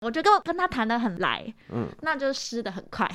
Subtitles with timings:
[0.00, 3.06] 我觉得跟他谈的很来，嗯，那就湿的很快。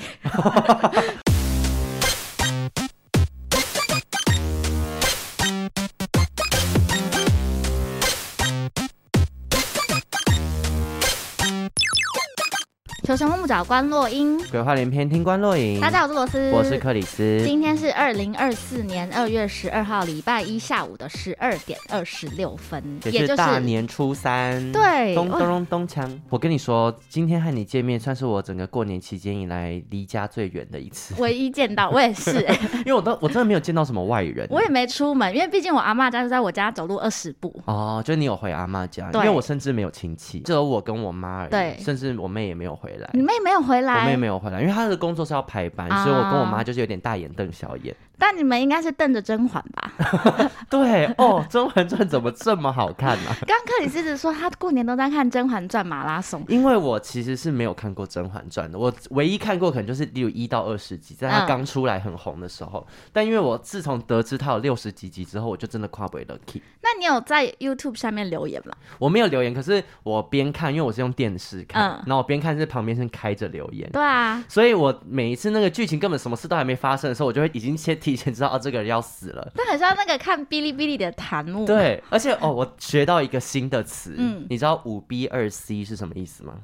[13.05, 15.80] 求神问不找关落音，鬼话连篇听关落影。
[15.80, 17.40] 大家好，我是罗斯，我是克里斯。
[17.45, 24.72] 今天是二零二四年二月十二号，礼拜一下午的十二点二十六分，也就是大年初三。
[24.72, 26.20] 对，咚咚咚咚锵！
[26.31, 31.14] 我跟你说，今天和你见面，算是我整个过年期间以来离家最远的一次。
[31.22, 32.39] 唯一见到，我也是，
[32.83, 34.48] 因为我都我真的没有见到什么外人。
[34.50, 37.56] 我也没出门，因为毕竟我阿妈家就在我家走路二十步。
[37.66, 41.52] 哦，就你有回阿妈家，因为我甚至没有亲戚，只有我跟我妈而已。
[41.52, 43.10] 对，甚至我妹也没有回来。
[43.14, 44.02] 你妹没有回来？
[44.02, 47.96] 我妹没有回来，因为她的工作是要排班，啊、所以我跟我妈就是有点大眼瞪小眼。
[48.17, 49.91] 但你们应该是瞪着甄嬛吧？
[50.69, 53.38] 对哦，《甄嬛传》怎么这么好看呢、啊？
[53.45, 62.86] 刚克里斯子说他过年都在看《甄嬛传》马拉松，因为我其实是没有看过《甄嬛传》的，我唯一看过可能就是例如一到二十集，在他刚出来很红的时候。
[62.89, 66.61] 嗯、但因为我自从得知他有六十几集之后，我就真的跨不了 key。
[66.81, 68.73] 那你有在 YouTube 下面留言吗？
[68.99, 73.89] 我没有留言，可是我边看，因为我是用电视看，嗯、然后我边看是旁边是开着留言。
[73.91, 79.52] 对啊，所以我每一次那个剧情根本什么事都还没发生的时候，我就会已经先提前知道啊这个人要死了。
[79.56, 81.66] 这很像那个看哔哩哔哩的弹幕。
[81.66, 86.59] 对，而且哦，我学到一个新的词，嗯，你知道五 B 二 C 是什么意思吗？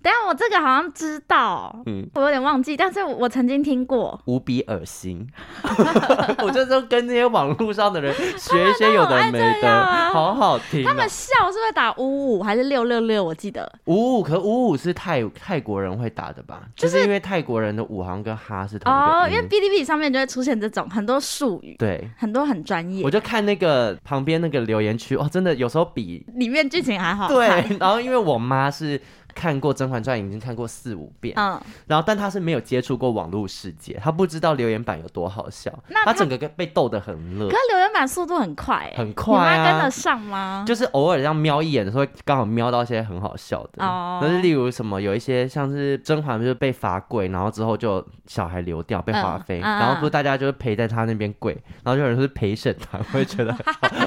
[0.00, 5.26] 等下，我这个好像知道，嗯，我有点忘记，但是我曾经听过，无比恶心。
[6.42, 10.88] 我就是跟那些网络上的人学一些有的没的，啊、好好听、啊。
[10.88, 13.22] 他们笑是会打五五还是六六六？
[13.22, 16.62] 我记得五五，可五五是泰泰国人会打的吧？
[16.76, 19.02] 就是、就是因为泰国人的五好像跟哈是同一个。
[19.02, 23.04] 哦，因为哔哩哔哩上面就会出现这种很多术语，对，很多很专业。
[23.04, 27.28] 我就看那个旁边那个留言区，哦，真的有时候比里面剧情还好。
[27.28, 27.48] 对，
[27.80, 29.00] 然后因为我妈是。
[29.34, 37.48] 看过《甄嬛传》已经看过四五遍，嗯，然后但他是没有接触过网络世界，他不知道留言板有多好笑，那他，他整个被逗得很乐。
[37.48, 40.64] 可是留言板速度很快，很快啊，你跟得上吗？
[40.66, 51.52] 就是偶尔这样瞄一眼的时候，刚好瞄到一些很好笑的，哦，那是例如什么，有一些像是甄嬛就是被罚跪，然后之后就小孩流掉被华妃，嗯、然后不是大家就是陪在他那边跪，
[51.84, 53.52] 然后就有人说是陪审团，会觉得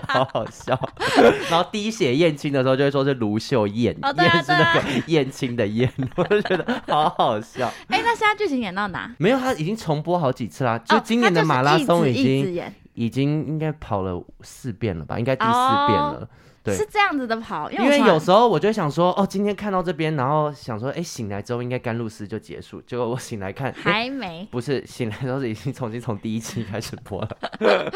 [0.07, 0.77] 好，好好笑，
[1.49, 5.20] 然后滴血验亲的时候就会说是卢秀燕，燕、哦、是那个燕。
[5.21, 7.67] 年轻的烟， 我就觉得好好笑。
[7.87, 9.13] 哎、欸，那现在剧情演到哪？
[9.19, 10.77] 没有，他已经重播好几次啦。
[10.79, 15.19] 就今年的马拉松已经、哦、已经应该跑了四遍了吧？
[15.19, 16.19] 应该第四遍了。
[16.21, 16.27] 哦
[16.63, 27.29] 对是这样子的跑，因为，因为有时候我就想说，哦，今天看到这边，然后想说，哎，醒来之后应该甘露寺就结束，结果我醒来看还没，不是醒来之后已经重新从第一期开始播了，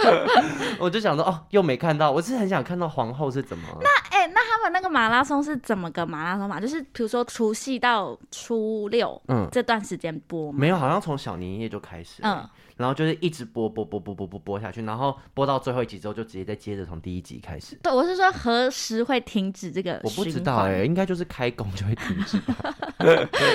[0.81, 3.68] 我就想说，哦，又没看到，我是很想看到皇后是怎么。
[3.81, 6.59] 那哎，那他们那个马拉松是怎么个马拉松嘛？
[6.59, 10.59] 就是比如说除夕到初六，嗯，这段时间播吗？
[10.59, 12.47] 没有，好像从小年夜就开始，嗯。
[12.75, 17.73] 然后就是一直播播播播播播播下去，然后播到最后一集之后，就直接再接着从第一集开始。
[17.81, 19.97] 对，我是说何时会停止这个？
[20.03, 22.75] 我不知道哎、欸，应该就是开工就会停止吧。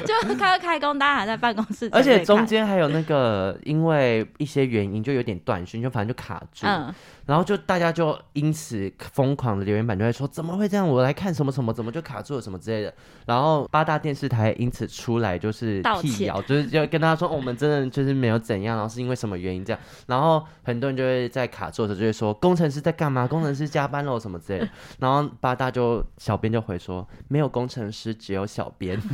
[0.06, 1.86] 就开开工，大家还在办公室。
[1.92, 6.66] 而且中间还有那个，因为一些原因就有点断讯，就反正就卡住。
[6.66, 6.94] 嗯。
[7.30, 10.88] 然后就大家就因此疯狂的留言板就会说，怎么会这样？
[10.88, 12.92] 我来看什么什么，怎么就卡住了什么之类的。
[13.24, 19.80] 然后八大电视台因此出来就是辟谣，就是就跟大家说，哦，我们真的就是没有怎样，然后是因为什么原因这样。
[20.08, 23.28] 然后很多人就会在卡住的时候就会说，工程师在干嘛？
[23.28, 24.68] 工程师加班了什么之类的。
[24.98, 29.00] 然后八大就小编就回说，没有工程师，只有小编。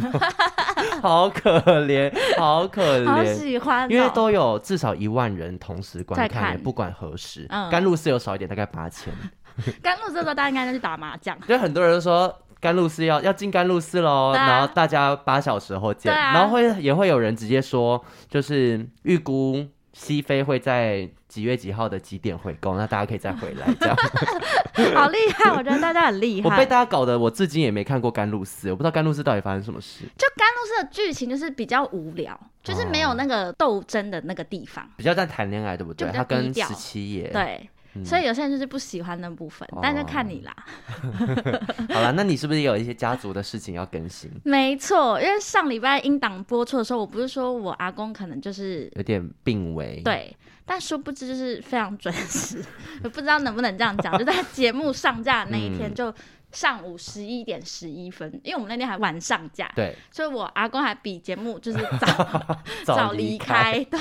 [1.02, 7.46] 好可怜，好可怜，好喜欢哦，因为都有至少一万人同时观看，看不管何时。
[7.50, 9.12] 嗯，甘露寺有少一点，大概八千。
[9.82, 11.36] 甘露寺的时候，大家应该就去打麻将。
[11.40, 16.12] 就很多人都说甘露寺要要进甘露寺喽，啊、然后大家八小时后见。
[16.12, 23.96] 啊、然后会也会有人直接说，就是预估西飞会在几月几号的几点回宫，那大家可以再回来这样。
[24.94, 26.48] 好厉害，我觉得大家很厉害。
[26.48, 30.04] 我被大家搞得，我至今也没看过甘露寺，我不知道甘露寺到底发生什么事。
[30.18, 36.10] 就甘露寺的剧情就是比较无聊，就是没有那个斗争的那个地方，比较在谈恋爱，对不对？
[36.12, 37.28] 他跟十七爷。
[37.28, 40.54] 对，嗯，所以有些人就是不喜欢那部分，哦、但就看你啦。
[41.92, 44.30] 好了，那你是不是也有一些家族的事情要更新？
[44.44, 52.62] 没错，因为上礼拜英档播出的时候，我不是说我阿公可能就是有点病危，对，但殊不知就是非常准时，
[53.02, 56.10] 我不知道能不能这样讲，就在节目上架的那一天就。
[56.10, 56.14] 嗯
[56.56, 62.56] 上午十一点十一分，因为我们那天还晚上架，对，所以我阿公还比节目就是早
[62.96, 64.00] 早离开，对，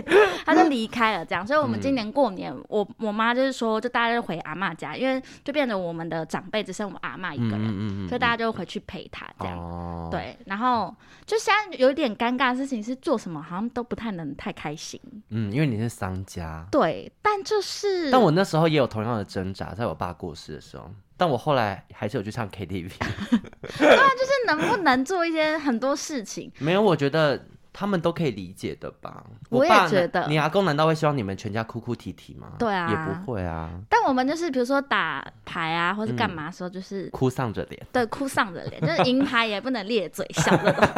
[0.46, 14.98] 他就离开了这样，所以我们今年过年，嗯、我我妈就是说，就大家就回阿妈家，因为就变得我们的长辈只剩我们阿妈一个人，嗯嗯嗯，所以大家就回去陪他这样，哦、对，然后就现在有点尴尬的事情是做什么好像都不太能太开心，
[15.28, 20.90] 嗯，因为你是商家，对，但就是，但我那时候也有同样的挣扎，在我爸过世的时候。
[21.20, 22.88] 但我后来还是有去唱 KTV，
[23.76, 26.50] 对啊，就是能不能做一些很多事情？
[26.58, 27.38] 没有，我觉得。
[27.72, 29.24] 他们都可以理解的吧？
[29.48, 30.26] 我也觉得。
[30.28, 32.52] 你阿公难道会希望你们全家哭哭啼啼吗？
[32.58, 33.70] 对啊，也不会啊。
[33.88, 37.86] 但我们就是比如说打牌啊，或者干嘛的时候，就是、嗯、哭丧着脸。
[37.92, 40.88] 对，哭丧着脸，就是赢牌也不能咧嘴笑那种。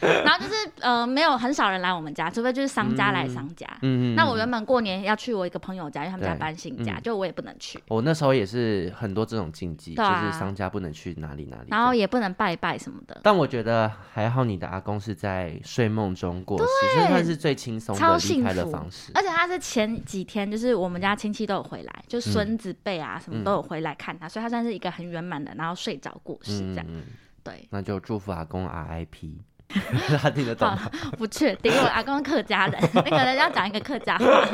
[0.24, 3.66] 然后就是呃，没有很少人来我们家，除非就是商家来商家。
[3.82, 4.14] 嗯嗯。
[4.14, 7.82] 那我原本过年要去我一个朋友家，因为他们家搬新家，就我也不能去。
[7.88, 13.20] 我那时候也是很多这种禁忌，啊、就是商家不能去哪里哪里，然后也不能拜拜什么的。
[13.22, 16.64] 但我觉得还好，你的阿公是在睡梦中过世。
[16.94, 26.86] 这算是最轻松的离开的方式，而且他是前几天，就是我们家亲戚都有回来，就孙子辈啊什么都有回来看他，嗯、所以他算是一个很圆满的，然后睡着过世这样。
[26.88, 27.02] 嗯、
[27.42, 29.34] 对，那就祝福阿公 RIP，
[30.20, 30.90] 他听得懂吗？
[31.16, 34.48] 不确定，因为我阿公客家人，你可能要讲一个客家话，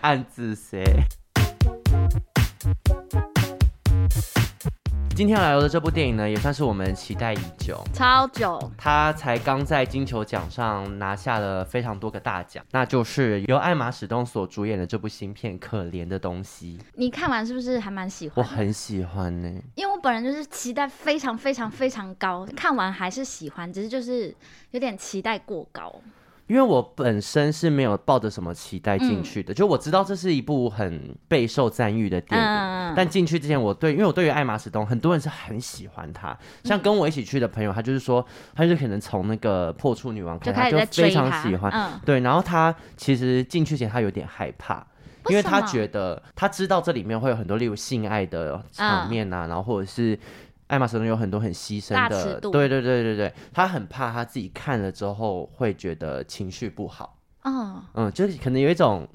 [0.00, 0.84] 暗自写。
[5.18, 8.56] 今天要来聊的这部电影呢，也算是我们期待已久，超久。
[8.78, 16.78] 他才刚在金球奖上拿下了非常多个大奖，那就是由艾玛史东所主演的这部新片《可怜的东西》。
[16.94, 18.36] 你看完是不是还蛮喜欢？
[18.36, 24.32] 我很喜欢呢、欸，因为我本人就是期待非常非常非常高，看完还是喜欢，只是就是
[24.70, 25.92] 有点期待过高。
[26.48, 44.86] 因为我本身是没有抱着什么期待进去的，嗯、就我知道这是一部很备受赞誉的电影，嗯、但进去之前我对，因为我对于艾玛史东很多人是很喜欢他，像跟我一起去的朋友，他就是说，他就可能从那个破处女王开始他就非常喜欢，嗯、对，然后他其实进去前他有点害怕，
[45.28, 50.18] 因为他觉得他知道这里面会有很多例如性爱的场面啊，嗯、然后或者是。
[50.68, 59.08] 艾玛史东有很多很牺牲的，对对对对对，他很怕他自己看了之后会觉得情绪不好，哦、嗯，就是可能有一种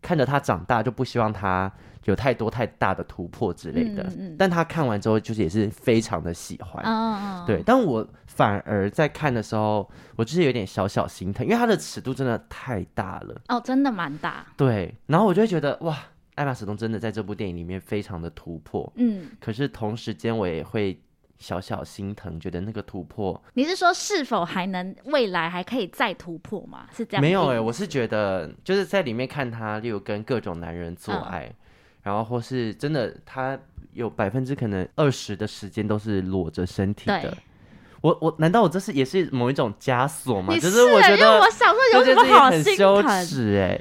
[0.00, 1.72] 看着他长大就不希望他
[2.04, 15.98] 有太多太大的突破之类的，嗯嗯、但他看完之后就是也是非常的喜欢，哦、对，但我反而在看的时候，我就是有点小小心疼，因为他的尺度真的太大了，哦，真的蛮大，对，然后我就会觉得哇。
[16.34, 20.98] 艾玛史东真的在这部电影里面非常的突破，嗯，可是同时间我也会
[21.38, 26.86] 小小心疼，觉得那个突破，你是说是否还能未来还可以再突破吗？
[26.96, 27.20] 是这样？
[27.20, 31.54] 没有哎、欸，我是觉得就是在里面看他，例如跟各种男人做爱，嗯、
[32.04, 33.58] 然后或是真的他
[33.92, 37.36] 有百分之可能二十的时间都是裸着身体的，
[38.00, 40.54] 我我难道我这是也是某一种枷锁吗？
[40.54, 43.80] 是就是我觉得我小时候有什么好心羞耻哎。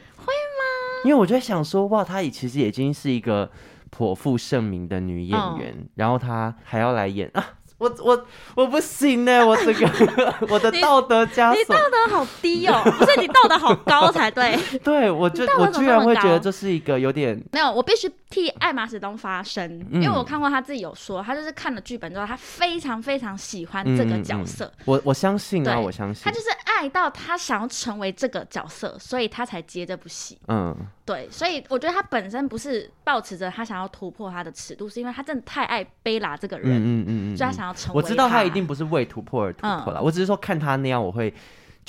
[1.03, 3.49] 因为我就在想说，哇，她也其实已经是一个
[3.89, 7.45] 颇负盛名的女演员，哦、然后她还要来演啊。
[7.77, 9.89] 我我我不行呢，我这个
[10.49, 14.55] 我的道德枷锁，你道德好低哦，不是你道德好高才对。
[14.85, 24.71] 对，我就我居然会觉得这是一个有点没有，我必须替艾玛史东发声，因为我看过他自己有说，他就是看了剧本之后，他非常非常喜欢这个角色。
[24.85, 26.23] 我我相信啊，我相信。
[26.23, 30.39] 他就是爱到他想要成为这个角色，所以他才接这部戏。
[30.47, 38.01] 嗯，对，所以我觉得他本身不是抱持着他想要突破他的尺度，是因为他真的太爱贝拉这个人，嗯嗯嗯，所以他想要成为。
[38.01, 41.33] 我知道他一定不是为突破而突破了，嗯、我只是说看他那样，我会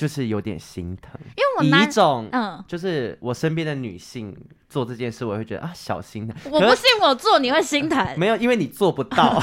[0.03, 4.35] 就是有点心疼，因为我以一种嗯，就是我身边的女性。
[4.73, 6.35] 做这件事，我会觉得啊，小心疼。
[6.45, 8.03] 我不信我做你会心疼。
[8.17, 9.39] 没有，因为你做不到。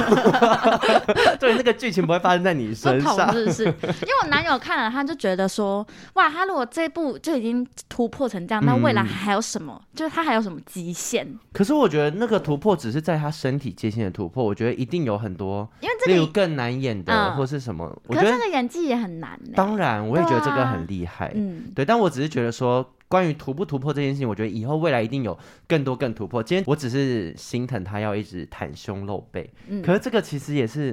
[1.38, 3.33] 对，那个剧情不会发生在你身上。
[3.33, 9.81] 是是，因为我男友看了，他就觉得说，哇，他如果这一部就已经突破成这样，那未来还有什么？
[9.95, 11.25] 就是他还有什么极限？
[11.52, 17.87] 可是我觉得那个突破只是在他身体界限的突破，我觉得一定有很多，因为这个更难演的，或是什么？
[18.09, 19.38] 我觉得这个演技也很难。
[19.55, 21.33] 当然，我也觉得这个很厉害。
[21.35, 22.88] 嗯，对，但我只是觉得说。
[23.11, 26.40] 关于突不突破这件事情，我觉得以后未来一定有更多更突破。
[26.40, 30.90] 今天我只是心疼他要一直袒胸露背，嗯、可是这个其实也是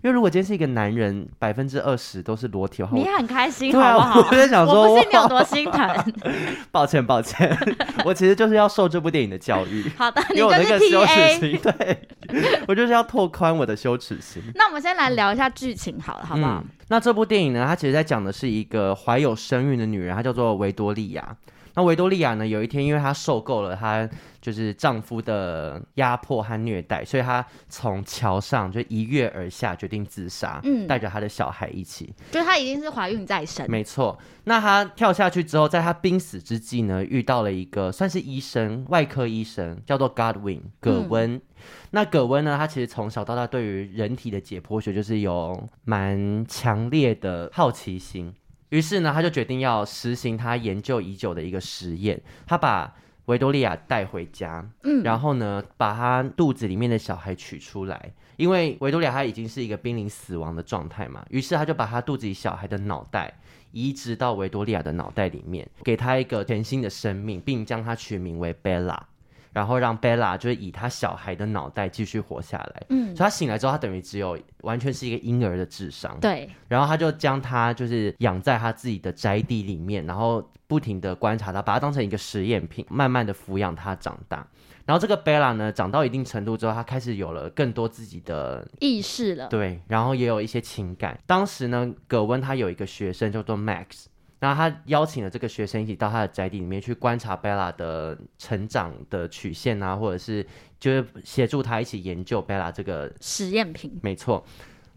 [0.00, 4.28] 因为如果今天是一个男人，百分之二十都是裸体的话，你很开心，对啊，好不好？
[4.30, 6.12] 我在想说，我不是你有多心疼。
[6.70, 7.58] 抱歉，抱歉，
[8.06, 9.90] 我其实就是要受这部电影的教育。
[9.96, 11.98] 好的，因为我那个羞耻心，你对，
[12.68, 14.42] 我就是要拓宽我的羞耻心。
[14.54, 16.62] 那我们先来聊一下剧情好了，好不好？
[16.62, 21.36] 嗯，那这部电影呢，它其实在讲的是一个怀有身孕的女人，她叫做维多利亚。
[21.74, 24.08] 那维多利亚呢，有一天，因为她受够了她
[24.48, 32.14] 就是丈夫的压迫和虐待，所以她从桥上就一跃而下，决定自杀，嗯，带着她的小孩一起。
[32.30, 34.18] 就她已经是怀孕在身，没错。
[34.44, 41.34] 那她跳下去之后，在她濒死之际呢，遇到了一个算是医生，外科医生，叫做 Godwin 葛温。
[41.34, 41.42] 嗯、
[41.90, 48.32] 那葛温呢，他其实从小到大对于人体的解剖学就是有蛮强烈的好奇心。
[48.70, 52.18] 于是呢，他就决定要实行他研究已久的一个实验。
[52.46, 52.94] 他把
[53.28, 61.24] 维多利亚带回家，嗯，然后呢，把他肚子里面的小孩取出来，因为维多利亚他已经是一个濒临死亡的状态嘛。
[61.28, 63.38] 于是他就把他肚子里小孩的脑袋
[63.72, 69.06] 移植到维多利亚的脑袋里面，给他一个全新的生命，并将他取名为贝拉。
[69.52, 76.48] 然后让贝拉就是以他小孩的脑袋继续活下来，嗯，所以他醒来之后，他等于只有完全是一个婴儿的智商，对。
[76.68, 84.46] 然后他就将他就是养在他自己的宅邸里面，然后不停的观察他，把他当成一个实验品，慢慢的抚养他长大。
[84.84, 89.80] 然后这个贝拉呢，长到一定程度之后，他开始有了更多自己的意识了，对。
[89.86, 91.18] 然后也有一些情感。
[91.26, 94.06] 当时呢，葛温他有一个学生叫做 Max。
[94.40, 100.46] 然后他邀请了这个学生一起到他的宅邸里面去观察贝拉的成长的曲线啊，或者是
[100.78, 103.98] 就是协助他一起研究贝拉这个实验品。
[104.02, 104.44] 没错。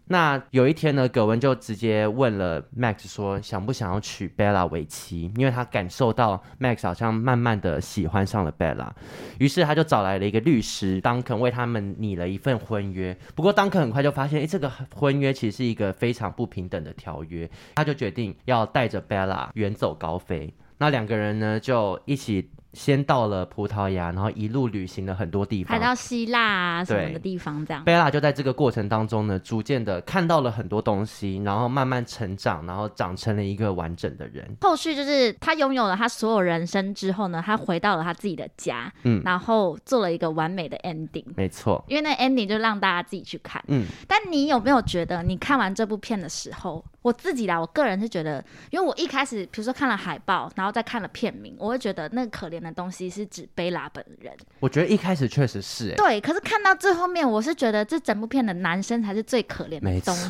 [0.06, 5.32] 那有一天呢，葛温就直接问了 Max 说，想不想要娶 Bella 为妻？
[5.36, 8.90] 因为他感受到 Max 好像慢慢的喜欢上了 Bella，
[9.38, 13.16] 于是他就找来了一个律师 Duncan 为他们拟了一份婚约。
[13.34, 20.52] 不过 Duncan 很快就发现，哎，这个婚约其实是一个非常不平等的条约，他就决定要带着 Bella 远走高飞。
[20.78, 22.50] 那两个人呢，就一起。
[22.72, 27.84] 先到了葡萄牙，然后一路旅行了很多地方，还到希腊啊什么的地方，这样。
[27.84, 34.56] 贝拉就在这个过程当中呢，逐渐的看到了很多东西，然后慢慢成长，然后长成了一个完整的人。
[34.62, 41.26] 后续就是他拥有了他所有人生之后呢，他回到了他自己的家，嗯，然后做了一个完美的 ending。
[41.36, 43.62] 没错，因为那 ending 就让大家自己去看。
[43.68, 46.84] 嗯，但你有没有觉得，你看完这部片的时候？
[47.02, 54.32] 我自己啦，我个人是觉得，因为我一开始，比如说看了海报，然后再看了片名，我会觉得那个可怜的东西是指贝拉本人。
[54.60, 56.20] 我觉得一开始确实是、欸，对。
[56.20, 60.28] 可是看到最后面，我是觉得这整部片的男生才是最可怜的东西，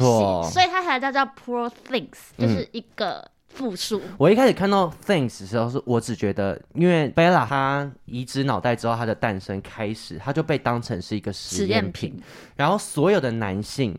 [0.52, 2.08] 所以他才叫叫 Poor Things，
[2.38, 4.14] 就是一个复数、嗯。
[4.18, 12.20] 我一开始看到 Things 的时候，是我只觉得，因为贝拉她移植脑袋之后，他的诞生开始，他就被当成是一个实验品，
[12.56, 13.98] 然后所有的男性。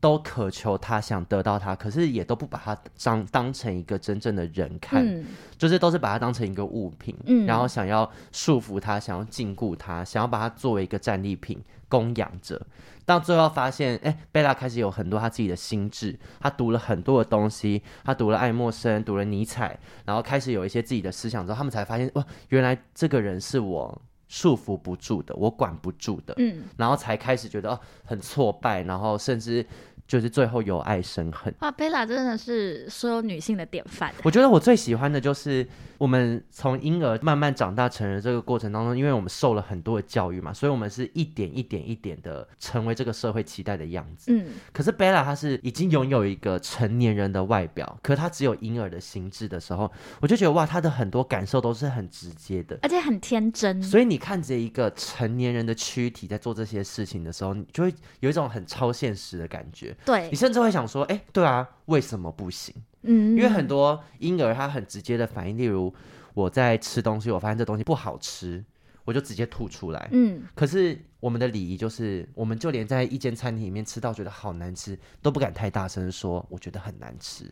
[0.00, 5.26] 都渴求他，想得到他，可是也都不把他当当成一个真正的人看，嗯、
[5.56, 12.64] 就是都是把他当成一个物品，嗯、然后想要束缚他，想要禁锢他，想要把他作为一个战利品供养着。
[13.04, 24.00] 到最后发现，哎，贝拉开始有很多他自己的心智，他读了很多的东西，他读了爱默生，读了尼采，然后开始有一些自己的思想之后，他们才发现，哇，原来这个人是我。
[24.28, 29.66] 束缚不住的，我管不住的，嗯，然后才开始觉得哦很挫败，然后甚至
[30.08, 31.54] 就是最后由爱生恨。
[31.60, 34.12] 哇，贝拉真的是所有女性的典范。
[34.24, 35.64] 我觉得我最喜欢的就是。
[35.98, 44.30] 我们从婴儿慢慢长大成人这个过程当中，因为我们受了很多的教育嘛，所以我们是一点一点一点的成为这个社会期待的样子。
[44.32, 53.82] 嗯，可是贝拉她是已经拥有一个成年人的外表，可她只有婴儿的心智的时候，我就觉得哇，她的很多感受都是很直接的，而且很天真。
[53.82, 59.96] 所以你看着一个成年人的躯体在做这些事情的时候，你就会有一种很超现实的感觉。
[60.04, 62.74] 对，你甚至会想说，哎，对啊，为什么不行？
[63.02, 65.92] 嗯，因为很多婴儿他很直接的反应，例如
[66.34, 68.64] 我在吃东西，我发现这东西不好吃，
[69.04, 70.08] 我就直接吐出来。
[70.12, 77.44] 嗯，可是我们的礼仪就是，我们就连在一间餐厅里面吃到觉得好难吃，都不敢太大声说我觉得很难吃，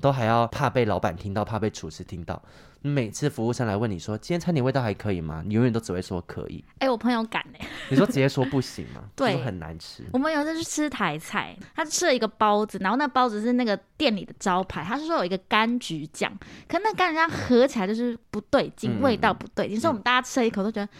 [0.00, 2.40] 都还要怕被老板听到，怕被厨师听到。
[2.82, 5.42] 每次服务生来问你说，今天餐点味道还可以吗？
[5.46, 6.64] 你永远都只会说可以。
[6.74, 7.58] 哎、欸，我朋友敢呢。
[7.88, 9.04] 你说直接说不行吗？
[9.14, 10.04] 对，很难吃。
[10.12, 16.32] 我们有一次去吃台菜，他吃了一个包子，然后那包子是那个店里的招牌，他是说有一个柑橘酱，
[16.68, 20.92] 可那柑橘酱合起来就是不对劲，嗯、味道不对劲，所以我们大家吃了一口都觉得。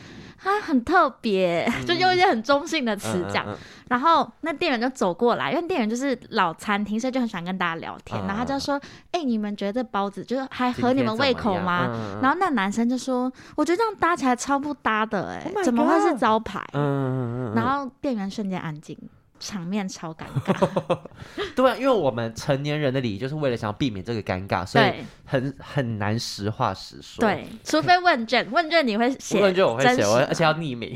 [0.44, 3.58] 啊，很特别，嗯、就用一些很中性的词讲，嗯嗯嗯、
[3.88, 8.74] 然后那店员就走过来，因为店员就是老餐厅，所以就很喜欢跟大家聊天，嗯、然后他就说
[9.12, 18.98] ：“哎、欸，你们觉得这包子就是还合你们胃口吗？”嗯、然后那男生就说：“我觉得这样搭起来超不搭的、欸，哎，怎么会是招牌？”嗯嗯嗯，然后店员瞬间安静。
[19.42, 20.98] 场面超尴尬。
[21.56, 24.84] 对啊，因为我们成年人的礼仪就是为了想要避免这个尴尬，所以
[25.24, 27.20] 很很难实话实说。
[27.20, 30.94] 对，除非问卷， 问卷你会写，问卷我会写，我而且要匿名。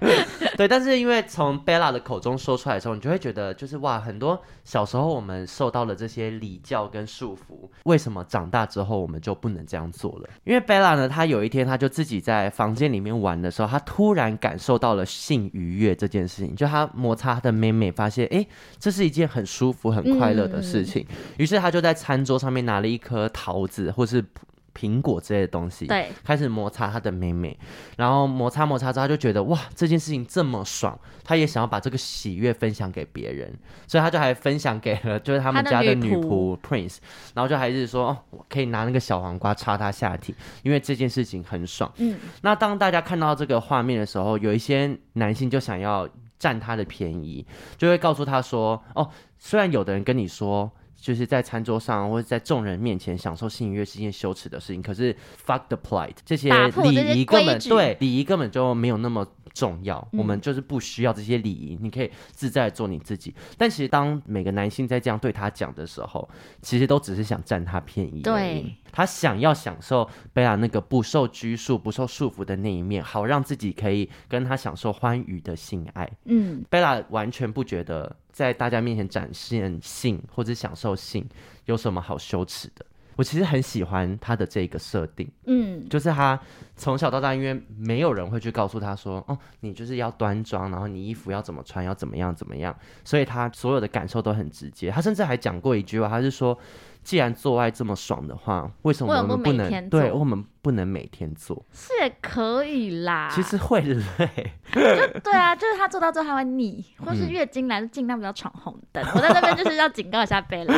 [0.00, 10.28] 对， 对，但是因为从 Bella 的口中说出来的时候，你就会觉得就是哇，很多小时候我们受到了这些礼教跟束缚，为什么长大之后我们就不能这样做了？
[10.44, 18.46] 因为 Bella 呢，她有一天，她就自己在房间里面玩的时候，她突然感受到了性愉悦这件事情，就她摩擦他的妹妹，发现哎，
[18.78, 24.24] 这是一件很舒服、很快乐的事情，嗯、于是他就在餐桌上面拿了一颗桃子，或是。
[24.72, 27.58] 苹果之类的东西，对，开始摩擦他的妹妹，
[27.96, 33.52] 然后摩擦摩擦之后，他就觉得哇，这件事情这么爽，他也想要把这个喜悦分享给别人，
[33.88, 36.98] 所以他就还分享给了就是他们家的女仆 Prince，
[37.34, 41.92] 然后就还是说哦，我可以拿那个小黄瓜插他下体，因为这件事情很爽。
[41.96, 46.08] 嗯，那当大家看到这个画面的时候，有一些男性就想要
[46.40, 47.46] 占他的便宜，
[47.78, 50.72] 就会告诉他说哦，虽然有的人跟你说。
[51.00, 55.14] 就是在餐桌上或者在众人面前享受性愉悦是一件羞耻的事情，可是
[55.44, 63.34] fuck the plight 这些礼仪根本对礼仪根本就没有那么重要，嗯，我们就是不需要这些礼仪，你可以自在做你自己。
[63.56, 66.28] 但其实当每个男性在这样对他讲的时候，
[66.62, 68.20] 其实都只是想占他便宜。
[68.20, 76.08] 对，他想要享受贝拉那个不受拘束、不受束缚的那一面，好让自己可以跟他享受欢愉的性爱。
[76.26, 78.14] 嗯，贝拉完全不觉得。
[78.40, 81.22] 在大家面前展现性或者享受性
[81.66, 82.86] 有什么好羞耻的？
[83.16, 86.40] 我其实很喜欢他的这个设定，嗯，就是他
[86.74, 94.90] 从小到大，因为没有人会去告诉他说，哦，你就是要端庄，然后你衣服要怎么穿，要怎么样怎么样，所以他所有的感受都很直接。
[94.90, 96.58] 他甚至还讲过一句话，他是说。
[97.02, 99.88] 既然做爱这么爽的话，为什么我们不能？
[99.88, 101.64] 对，我们不能每天做？
[101.72, 103.28] 是也可以啦。
[103.32, 104.52] 其实会累。
[104.72, 109.04] 就对啊，就是他做到最后他会腻，或是月经来就尽量不要闯红灯。
[109.14, 110.74] 我在这边就是要警告一下贝拉。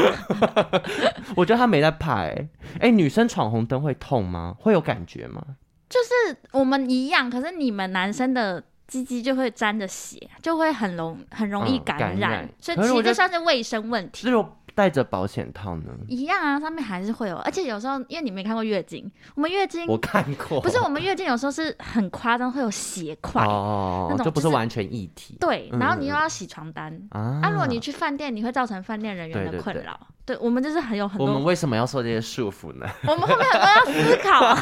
[1.36, 2.48] 我觉得他没在怕哎、欸。
[2.74, 4.56] 哎、欸，女生闯红灯会痛吗？
[4.58, 5.42] 会有感觉吗？
[5.88, 14.26] 就是我们一样，可是你们男生的鸡鸡就会沾着血，就会很容很容易感染，嗯、感染，所以其实就算是卫生问题。
[14.74, 15.84] 带着保险套呢？
[16.08, 25.36] 一样啊，上面还是会有，而且有时候因为你没看过月经，我们月经我看过，不是我们月经有时候是很夸张，会有血块哦，那种、就是、就不是完全一体。
[25.40, 29.98] 对，然后你又要洗床单、嗯、啊，如果你去饭店，你会造成饭店人员的困扰。
[30.24, 31.26] 对，我们就是很有很多。
[31.26, 32.86] 我们为什么要受这些束缚呢？
[33.08, 34.54] 我们后面很多要思考，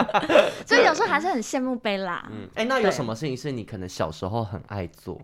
[0.66, 2.26] 所以有时候还是很羡慕贝拉。
[2.32, 5.20] 嗯，哎、欸，那有什么事情是你可能小时候很爱做，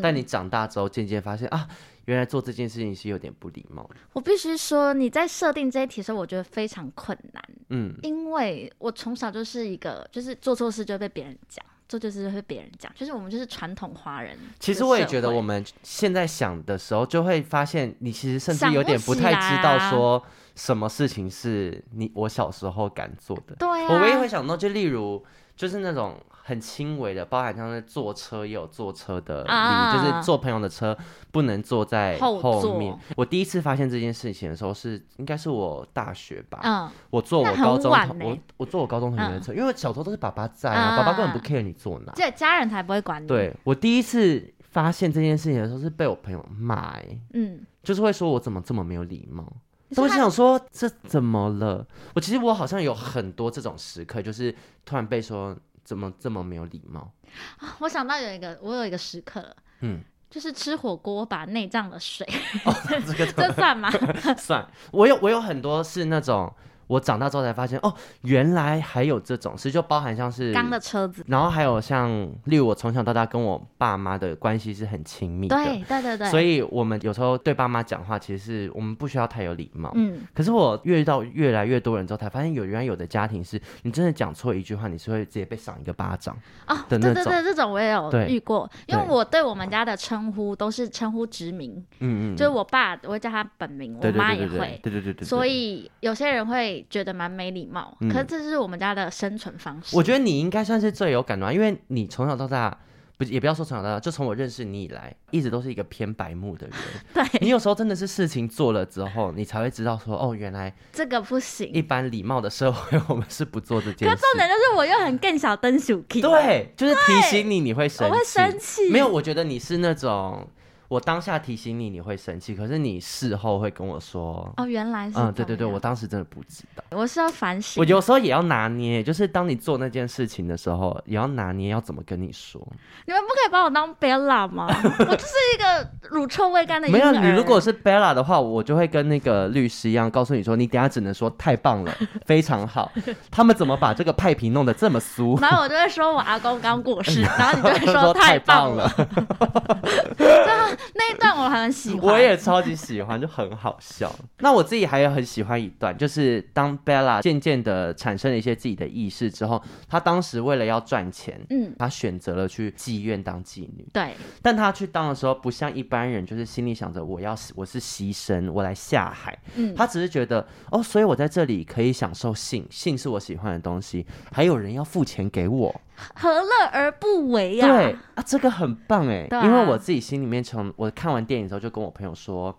[0.00, 1.66] 但你长大之后渐渐发现啊？
[2.06, 3.96] 原来做这件事情是有点不礼貌的。
[4.12, 7.42] 我必须说，你在设定这一题的时候，我觉得非常困难。
[7.68, 14.36] 嗯，因为我从小就是一个，就是做错事就会被别人讲，做错事就会被别人讲，就是我们就是传统华人。
[14.58, 20.22] 其实我也觉得，我们现在想的时候，就会发现你其实甚至有点不太知道说
[20.54, 23.54] 什么事情是你我小时候敢做的。
[23.56, 25.24] 对啊，我唯一会想到，就例如
[25.56, 26.16] 就是那种。
[26.44, 30.94] 很轻微的，包含像是坐车也有坐车的礼仪，啊，就是坐朋友的车
[31.30, 32.92] 不能坐在后面。
[33.16, 36.58] 我第一次发现这件事情的时候是，应该是我大学吧。
[36.64, 43.28] 嗯，我坐我高中同我我坐我高中同学的车，嗯，因为小时候都是爸爸在啊，爸爸根本不 care 你坐哪，对，家人才不会管你。
[43.28, 46.98] 对，我第一次发现这件事情的时候是被我朋友骂，
[47.34, 49.46] 嗯，就是会说我怎么这么没有礼貌。
[49.96, 51.86] 我想说这怎么了？
[52.14, 55.56] 我其实我好像有很多这种时刻，就是突然被说。
[55.84, 57.12] 怎么这么没有礼貌
[57.58, 57.76] 啊？
[57.80, 59.44] 我想到有一个，我有一个时刻，
[59.80, 60.00] 嗯，
[60.30, 62.24] 就是吃火锅把内脏的水，
[62.64, 62.72] 哦、
[63.04, 63.90] 这个 这算吗？
[64.38, 64.64] 算。
[64.92, 66.54] 我有我有很多是那种。
[66.92, 72.10] 我长大之后才发现，哦，原来还有这种事，就包含像是刚的车子，然后还有像，
[72.44, 80.20] 例如我从小到大跟我爸妈的关系是很亲密的，对对对对，所以我们有时候对爸妈讲话，其实是我们不需要太有礼貌，嗯。
[80.34, 86.84] 可是我遇到越来越多人之后，才发现有原来有的家庭是，你真的讲错一句话，你是会直接被赏一个巴掌啊、哦。
[86.90, 96.81] 对对对，这种我也有遇过，因为我对我们家的称呼都是称呼直名，嗯嗯，就是我爸我会叫他本名，我妈也会，对，对，对，对，所以有些人会。
[96.88, 99.94] 觉得蛮没礼貌，可是这是我们家的生存方式。
[99.94, 102.76] 嗯、我觉得你应该算是最有感的，因为你从小到大，
[103.16, 106.76] 不也不要说从小到大，就从我认识你以来，一直都是一个偏白目的人。
[107.14, 111.70] 对，你有时候真的是事情做了之后，你才会知道说，哦，原来这个不行。
[111.72, 114.14] 一般礼貌的社会，我们是不做这件事。
[114.14, 116.20] 可重点就是我又很更小灯鼠 key。
[116.20, 118.12] 对，就是提醒你，你会生气。
[118.12, 118.90] 我会生气。
[118.90, 120.46] 没有，我觉得你是那种。
[120.92, 126.84] 我当下提醒你，你会生气，可是你事后会跟我说，哦，原来是，嗯，对对对，我当时真的不知道。
[126.90, 127.80] 我是要反省。
[127.80, 132.60] 我有时候也要拿捏，就是当你做那件事情的时候，也要拿捏要怎么跟你说。
[133.06, 134.66] 你们不可以把我当 Bella 吗？
[134.68, 136.86] 我就是一个乳臭未干的。
[136.90, 142.92] 没有，你如果是 Bella 的话，我就会跟那个律师一样，告诉你说，你等下只能说太棒了，非常好。
[143.30, 145.40] 他们怎么把这个派皮弄得这么酥？
[145.40, 148.92] 然后我就会说我阿公刚过世，然后你就会 说太棒了。
[150.94, 154.14] 那一段我很喜欢，我也超级喜欢，就很好笑。
[154.38, 163.86] 那我自己还有很喜欢一段，就是当 Bella 渐渐的产生了一些自己的意识之后，她当时为了要赚钱，嗯，她选择了去妓院当妓女。
[163.92, 169.38] 对，但她去当的时候，不像一般人，就是心里想着我要我是牺牲，我来下海。
[169.54, 175.74] 嗯，她只是觉得哦，所以我在这里可以享受性，性是我喜欢的东西，还有人要付钱给我，
[176.14, 177.66] 何乐而不为呀？
[177.66, 182.56] 对啊，这个很棒哎，啊、因为我自己心里面从我看完电影之后，就跟我朋友说。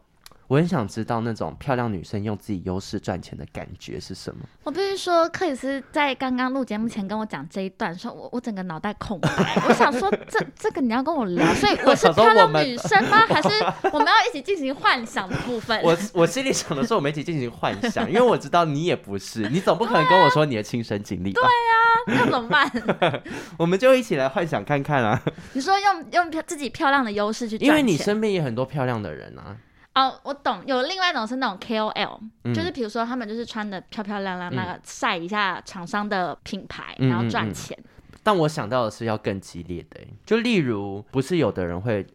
[0.48, 4.42] 我很想知道那种漂亮女生用自己优势赚钱的感觉是什么。
[4.64, 9.30] 我必须说，克里斯在刚刚录节目前跟我讲这一段，说我我整个脑袋空白。
[9.68, 13.26] 我想说，这这个你要跟我聊，所以我是漂亮女生吗？
[13.28, 13.50] 还是
[13.92, 15.82] 我们要一起进行幻想的部分？
[15.82, 21.42] 我我心里想的是，我们一起进行幻想，因为我知道你也不是，你总不可能跟我说你的亲身经历吧？
[21.42, 23.24] 对呀、啊，那怎么办？
[23.58, 25.22] 我们就一起来幻想看看啊！
[25.54, 29.56] 你说用用自己漂亮的优势去，因为你身边也很多漂亮的人啊。
[29.96, 37.78] 哦，oh, 我懂，有另外一种是那种 KOL，、嗯、就是比如说他们就是穿的漂漂亮亮，那个晒一下厂商的品牌，嗯、然后赚钱。
[38.24, 42.06] 但我想到的是要更激烈的，就例如不是有的人会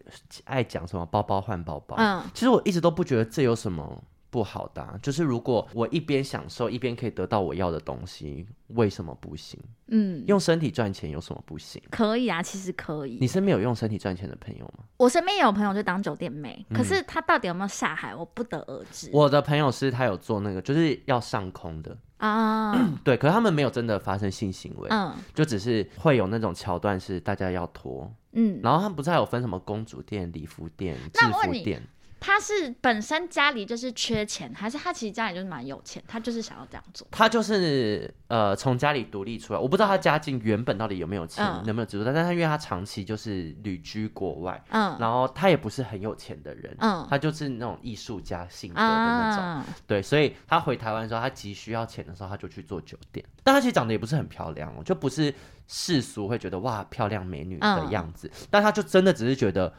[0.44, 4.02] 爱讲什么包包换包包，嗯，其实我一直都不觉得这有什么。
[4.30, 9.58] 不好的、啊，就是如果我一边享受一边可以得到我要的东西，为什么不行？
[9.86, 11.82] 嗯，用身体赚钱有什么不行？
[11.90, 13.18] 可以啊，其实可以。
[13.20, 14.84] 你身边有用身体赚钱的朋友吗？
[14.98, 19.08] 我身边也有朋友就当酒店妹，可是他到底有没有下海，我不得而知。
[19.12, 31.82] 我的朋友是他有做那个，就是要上空的啊， 对，可是他们没有真的发生性行为，嗯，就只是会有那种桥段是大家要脱，嗯，然后他们不是还有分什么公主店、礼服店、制服店？
[32.20, 37.06] 他是本身家里就是缺钱，还是他其实家里就是蛮有钱，他就是想要这样做。
[37.10, 53.24] 他就是呃从家里独立出来，我不知道他家境原本到底有没有钱，嗯、能不能资助他，但是他因为他长期就是旅居国外，嗯，然后他也不是很有钱的人，嗯，他就是那种艺术家性格的那种，啊、对，所以他回台湾的时候，他急需要钱的时候，他就去做酒店。
[53.44, 55.32] 但他其实长得也不是很漂亮哦，就不是
[55.66, 59.72] 世俗会觉得哇漂亮美女的样子，嗯、但他就真的只是觉得。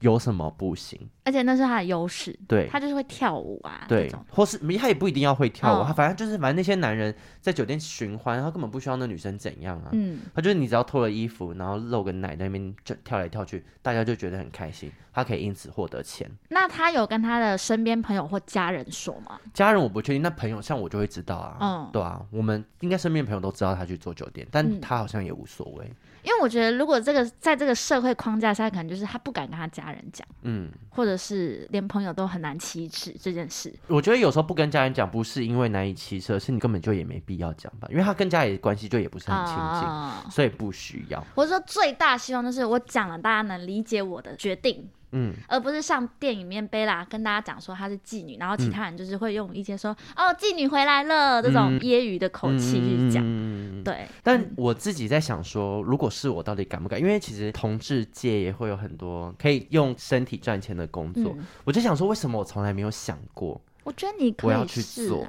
[0.00, 1.08] 有什么不行？
[1.24, 16.30] 而且那是他的优势，对，他就是会跳舞啊，对，或是他也不一定要会跳舞，他反正就是反正那些男人在酒店寻欢，他根本不需要那女生怎样啊，嗯，他就是你只要脱了衣服，然后露个奶在那边就跳来跳去，大家就觉得很开心，他可以因此获得钱。
[16.48, 19.40] 那他有跟他的身边朋友或家人说吗？
[19.52, 25.90] 家人我不确定，那朋友像我就会知道啊，嗯，对啊，我们应该身边朋友都知道他去做酒店，但他好像也无所谓。
[26.26, 33.72] 因为我觉得，如果这个在这个社会框架下，可能就是他不敢跟他家人讲，嗯，或者是连朋友都很难启齿这件事。
[33.86, 41.24] 我觉得有时候不跟家人讲，不是因为难以启齿，是你根本就也没必要讲吧，因为他跟家里的关系就也不是很亲近，啊、所以不需要。
[41.36, 44.90] 我说最大希望就是我讲了，大家能理解我的决定。
[45.12, 53.22] 嗯，而不是像电影里面贝拉跟大家讲说她是妓女，然后其他人就是会用一些说、嗯、哦妓女回来了这种揶揄的口气去讲。
[53.24, 57.00] 嗯、对，但我自己在想说，如果是我，到底敢不敢？
[57.00, 63.60] 因为其实同志界也会有很多可以用身体赚钱的工作，嗯、我就想说，为什么我从来没有想过？
[63.84, 65.26] 我觉得你可以去做，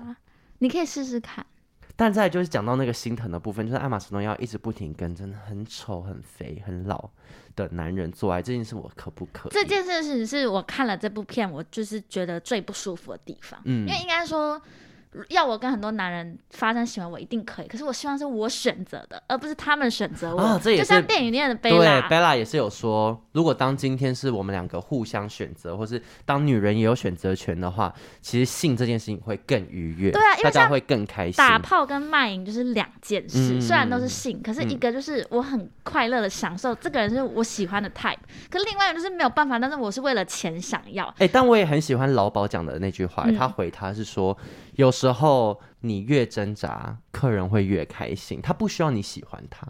[0.60, 1.46] 你可以试试看。
[1.98, 7.10] 但再就是讲到那个心疼的部分，就是艾玛史东要一直不停跟真的很丑、很肥、很老
[7.56, 9.52] 的男人做爱这件事，我可不可以？
[9.52, 13.60] 这件事情是我看了这部片，我就是觉得最不舒服的地方。
[13.66, 14.62] 嗯，因为应该说。
[15.30, 17.68] 要我跟很多男人发生喜欢，我一定可以。
[17.68, 20.40] 可是我希望是我选择的，而不是他们选择我。
[20.40, 30.12] 啊，这也是就像电影里面的贝拉，对，贝拉也是有说，如果当今天是我们两个互相选择，或是当女人也有选择权的话，其实性这件事情会更愉悦。
[30.12, 31.38] 对啊，因为大家会更开心。
[31.38, 38.18] 打炮跟卖淫就是两件事，嗯、虽然都是性，可是一个就是我很快乐的享受，嗯、这个人是我喜欢的 type，
[38.50, 41.06] 可是另外一个就是没有办法，但是我是为了钱想要。
[41.06, 44.38] 哎、欸，但我也很喜欢老鸨讲的那句话，嗯、他回他是说。
[44.78, 48.40] 有时候你越挣扎，客人会越开心。
[48.42, 49.68] 他不需要你喜欢他，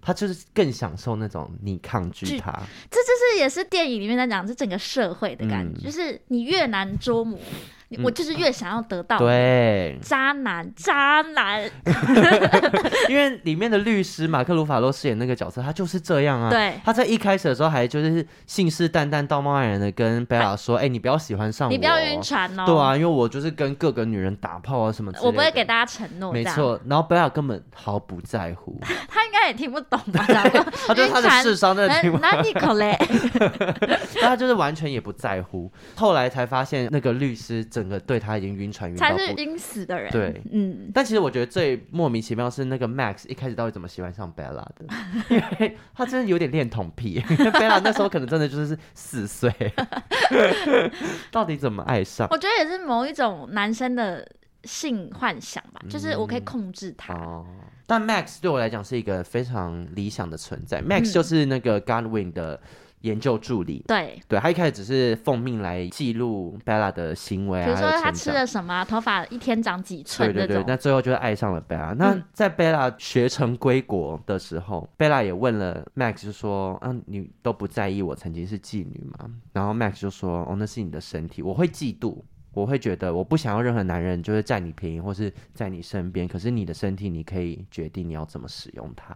[0.00, 2.50] 他就是更享受那种你抗拒他。
[2.90, 7.38] 这就是也是电影里面在讲，这整个社会的感觉，嗯、就是你越难捉摸，
[8.02, 9.18] 我就是越想要得到。
[9.18, 11.68] 对，渣男，渣男。
[13.08, 16.48] 因为里面的律师马克·鲁法洛饰演那个角色，他就是这样啊。
[16.48, 25.26] 对，他在一开始的时候还就是信誓旦旦、道貌岸然的跟贝拉说：“哎、欸，你不要喜欢上我，你不要晕船哦。”对啊，因为我就是跟各个女人打炮啊什么之类的。
[25.26, 26.32] 我不会给大家承诺。
[26.32, 28.78] 没错，然后贝拉根本毫不在乎。
[29.08, 30.24] 他应该也听不懂吧？
[30.86, 32.30] 他就是他的智商真的听不懂。
[32.30, 32.96] 哪里可嘞？
[34.22, 35.70] 他就是完全也不在乎。
[35.96, 40.12] 后来才发现，那个律师整个对他已经晕船晕到才是晕死的人。
[40.12, 40.90] 对，嗯。
[40.92, 44.84] 但其实我觉得最莫名其妙是那个 Max 一开始到底怎么喜欢上 Bella 的？
[45.30, 47.20] 因为他真的有点恋童癖。
[47.20, 49.50] Bella 那时候可能真的就是四岁，
[51.32, 52.28] 到底怎么爱上？
[52.30, 54.26] 我觉得也是某一种男生的
[54.64, 57.42] 性幻想吧，就是我可以控制他。
[57.86, 60.80] 但 Max 对我来讲是一个非常理想的存在。
[60.80, 62.60] Max 就是那个 Godwin 的
[63.00, 63.84] 研究助理。
[63.86, 70.32] 对，对他一开始只是奉命来记录 Bella 的行为啊，比如说他吃了什么，头发一天长几寸。
[70.32, 71.94] 对对对，那最后就是爱上了 Bella。
[71.94, 82.18] 那在 Bella 学成归国的时候，Bella 也问了 Max，就说：“嗯、啊，你都不在意我曾经是妓女吗？”然后 Max 就说：“哦，那是你的身体，我会嫉妒。”
[82.52, 89.14] 我会觉得我不想要任何男人就是占你便宜或是在你身边，可是你的身体你可以决定你要怎么使用它。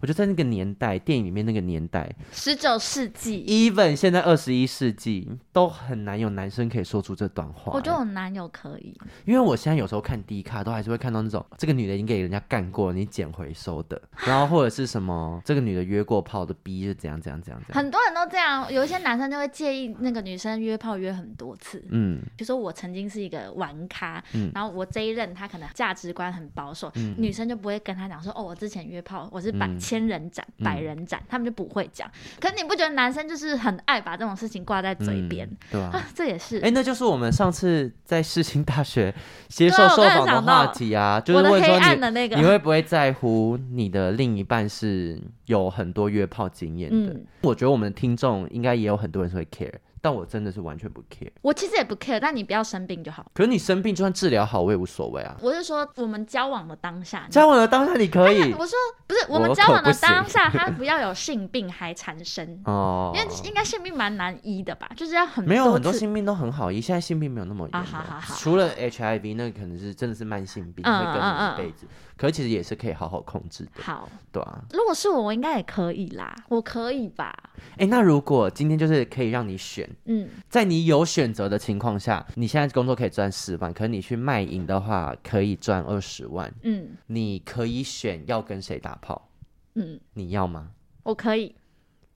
[0.00, 7.72] 我觉得在那个年代，电影里面那个年代，十九世纪，even 现在二十一世纪，都很难有男生可以说出这段话。
[7.72, 17.62] 我觉得我男友可以，因为我现在有时候看低卡，都还是会看到那种这个女的已经给人家干过，你捡回收的， 然后或者是什么这个女的约过炮的逼是怎样怎样怎样。
[17.66, 17.82] 怎样。
[17.82, 21.82] 很多人都这样，有一些男生就会介意那个女生约炮约很多次。
[21.90, 30.44] 嗯，比如说我曾经是一个玩咖，嗯，然后我这一任他可能价值观很保守，嗯，女生就不会跟他讲说，哦，我之前约炮我是百、嗯、千人斩。
[30.64, 32.10] 百人斩，他们就不会讲。
[32.40, 35.46] 可是你不觉得男生就是很爱把这种事情挂在嘴边？
[35.46, 36.58] 嗯，对啊，啊，这也是。
[36.60, 39.14] 哎，那就是我们上次在世新大学
[39.48, 47.12] 接受受访的话题啊，就是问说你，那个，你会不会在乎你的另一半是有很多约炮经验的？
[47.12, 49.72] 嗯，我觉得我们的听众应该也有很多人是会 care。
[50.00, 53.26] 但我真的是完全不 care，我其实也不 care，但你不要生病就好。
[53.34, 55.36] 可是你生病就算治疗好，我也无所谓啊。
[55.40, 58.52] 我是说，我们交往的当下，交往的当下你可以。
[58.52, 64.88] 我说不是，我们交往的当下，他不要有性病还缠身 哦，因为应该性病蛮难医的吧？
[64.94, 67.82] 就是要很没有很多性病都很好医，现在性病没有那么严重。
[67.84, 71.86] 好好好，除了 HIV，那个可能是真的是慢性病，会跟你一辈子。
[72.16, 73.82] 可是其实也是可以好好控制的。
[73.82, 74.64] 好，对啊。
[74.72, 77.34] 如果是我，我应该也可以啦，我可以吧？
[77.76, 89.28] 哎，那如果今天就是可以让你选，嗯，在你有选择的情况下，你现在工作可以赚十万，可是你去卖淫的话可以赚二十万，嗯，你可以选要跟谁打炮，
[89.74, 90.70] 嗯，你要吗？
[91.02, 91.54] 我可以。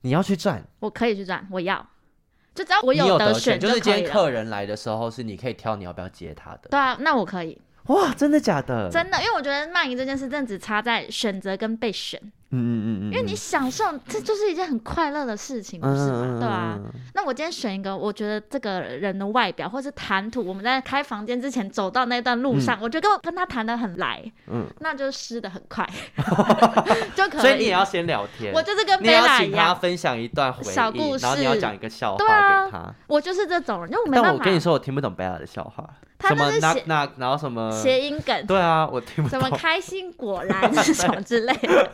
[0.02, 0.66] 你要去赚？
[0.78, 1.86] 我可以去赚，我要。
[2.52, 6.68] 就只要我有得选，就是今天客人来的时候，是你可以挑你要不要接他的。
[6.70, 7.56] 对啊，那我可以。
[7.86, 8.88] 哇，真的假的？
[8.90, 12.20] 真的，因为我觉得卖淫这件事，真的只差在选择跟被选。
[12.52, 16.36] 嗯嗯嗯嗯，因为你享受，这就是一件很快乐的事情，不是吗？
[16.40, 16.76] 对啊？
[17.14, 25.88] 那我今天选一个，我觉得这个人的外表或是谈吐，我们在开房间之前走到那段路上，我觉得跟跟他谈的很来，嗯，那就湿的很快，
[27.14, 27.40] 就可以。
[27.40, 32.92] 所以你也要先聊天，我就是跟贝拉一样，他分享一段小故事，然后你要讲一个笑话给他。
[33.06, 34.28] 我就是这种人，因为我没办法。
[34.30, 35.88] 但我跟你说，我听不懂贝拉的笑话。
[36.28, 38.46] 什么那那然后什么谐音梗？
[38.46, 39.40] 对啊，我听不懂。
[39.40, 41.90] 什么开心果然是 什么之类的？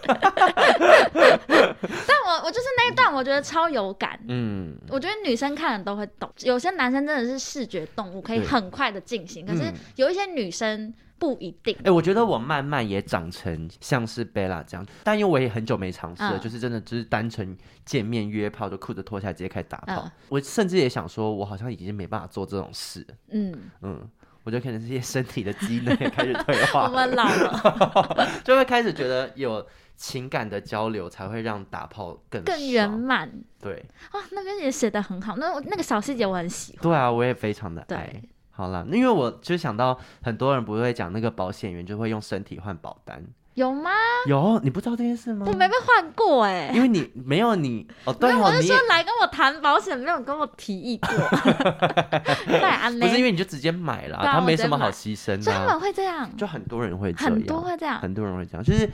[1.12, 4.18] 但我我就是那一段，我觉得超有感。
[4.28, 6.30] 嗯，我觉得女生看了都会懂。
[6.42, 9.46] 有些男生真的是视觉动物，可以很快的进行。
[9.46, 11.76] 可是有一些女生不一定。
[11.84, 20.10] 哎，我觉得我慢慢也长成像是贝拉这样，但因为我也很久没尝试了，就是真的就是单纯见面约炮，就裤子脱下来直接开始打炮。
[20.28, 23.06] 我甚至也想说，我好像已经没办法做这种事。
[23.30, 24.08] 嗯嗯。
[24.44, 33.28] 我觉得可能是些身体的机能也开始退化， 我们老了， 就会开始觉得有情感的交流才会让打炮更更圆满。
[33.60, 36.82] 对啊，那边也写的很好，那那个小细节我很喜欢。
[36.82, 38.22] 对啊，我也非常的爱。
[38.56, 43.22] 对好了，因为我就想到很多人不会讲那个保险员就会用身体换保单。
[43.54, 43.90] 有吗？
[44.26, 45.46] 有，你不知道这件事吗？
[45.48, 51.08] 我没被换过哎，因为你没有你哦，对哦，我是说来跟我谈保险，没有跟我提议过。
[53.00, 55.50] 不是因为你就直接买了，他没什么好牺牲的。
[55.50, 58.62] 他们会这样，就很多人会这样，很多会这样，很多人会这样。
[58.62, 58.86] 就是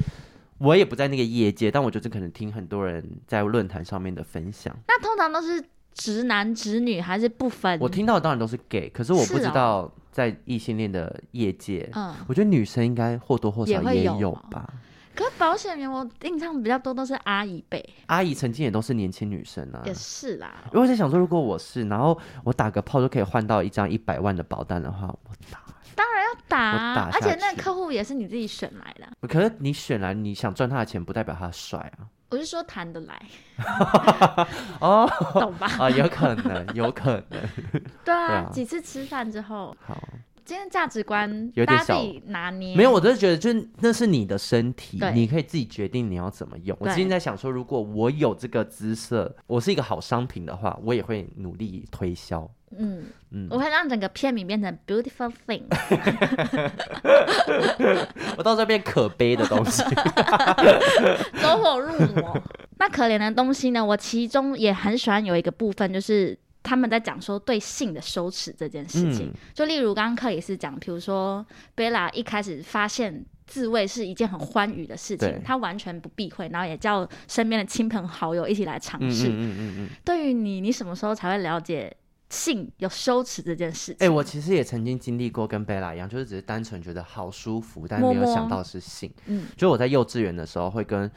[0.58, 4.72] 我也不在那个业界，但我就是可能听很多人在论坛上面的分享。
[4.86, 7.78] 那通常都是直男直女还是不分？
[7.80, 9.90] 我听到的当然都是 gay，可是我不知道。
[10.12, 14.70] 在异性恋的业界，嗯，我觉得女生应该或多或少也有吧。
[15.14, 19.80] 可是保险员我印象比较多都是阿姨辈，阿姨曾经也都是年轻女生啊。
[19.86, 20.64] 也是啦。
[20.66, 25.62] 因为我在想说，如果我是，然后我打个炮就可以换到一张一百万的保单的话，我打。
[25.94, 29.26] 当然要打啊，打，而且那个客户也是你自己选来的。
[29.26, 32.04] 可是你选来，你想赚他的钱，不代表他帅啊。
[32.32, 33.22] 我是说谈得来。
[34.80, 35.06] 哦，
[35.38, 35.66] 懂吧？
[35.78, 37.40] 啊，有可能，有可能。
[38.02, 39.76] 对啊，几次吃饭之后。
[39.86, 40.02] 好。
[40.44, 46.76] 今天价值观有点小拿捏，没有，我都是觉得，就是那是你的身体，你可以自己决定你要怎么用。
[46.80, 52.48] 我今天在想说，如果我有这个姿色，我是一个好商品的话，我也会努力推销。
[52.76, 55.62] 嗯嗯，我会让整个片名变成 beautiful thing，
[58.36, 59.82] 我到时候变可悲的东西，
[61.42, 62.42] 走火入魔。
[62.78, 63.84] 那可怜的东西呢？
[63.84, 66.38] 我其中也很喜欢有一个部分，就是。
[66.62, 71.44] 他们在讲说对性的羞耻这件事情，嗯、就例如刚刚克里斯讲，比如说
[71.74, 79.28] 贝拉一开始发现自慰是一件很欢愉的事情，他完全不避讳，然后也叫身边的亲朋好友一起来尝试。
[79.28, 81.94] 嗯嗯嗯嗯、对于你，你什么时候才会了解
[82.30, 83.96] 性有羞耻这件事情？
[83.98, 89.12] 哎、欸，我其实也曾经经历过跟贝拉一样，就是只是单纯觉得好舒服，但没有想到是性。
[89.26, 91.10] 摸摸嗯，就我在幼稚园的时候会跟。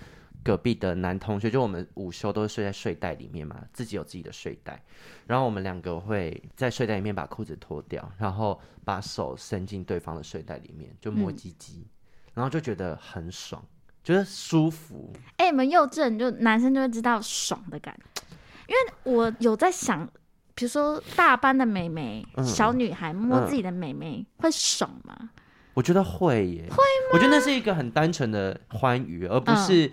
[0.46, 4.80] 隔壁的男同学，就我们午休都是睡在睡袋里面嘛，自己有自己的睡袋，
[5.26, 11.90] 然后我们两个会在睡袋里面把裤子脱掉，然后把手伸进对方的睡袋里面，就摸鸡鸡，嗯、
[12.36, 13.60] 然后就觉得很爽，
[14.04, 15.12] 觉得舒服。
[15.38, 18.22] 哎、欸，你们幼稚就男生就会知道爽的感觉，
[18.68, 20.08] 因为我有在想，
[20.54, 25.32] 比如说大班的妹妹，嗯、小女孩摸自己的妹妹、嗯、会爽吗？
[25.74, 27.10] 我觉得会耶，会吗？
[27.14, 29.92] 我觉得那是一个很单纯的欢愉，而不是、嗯。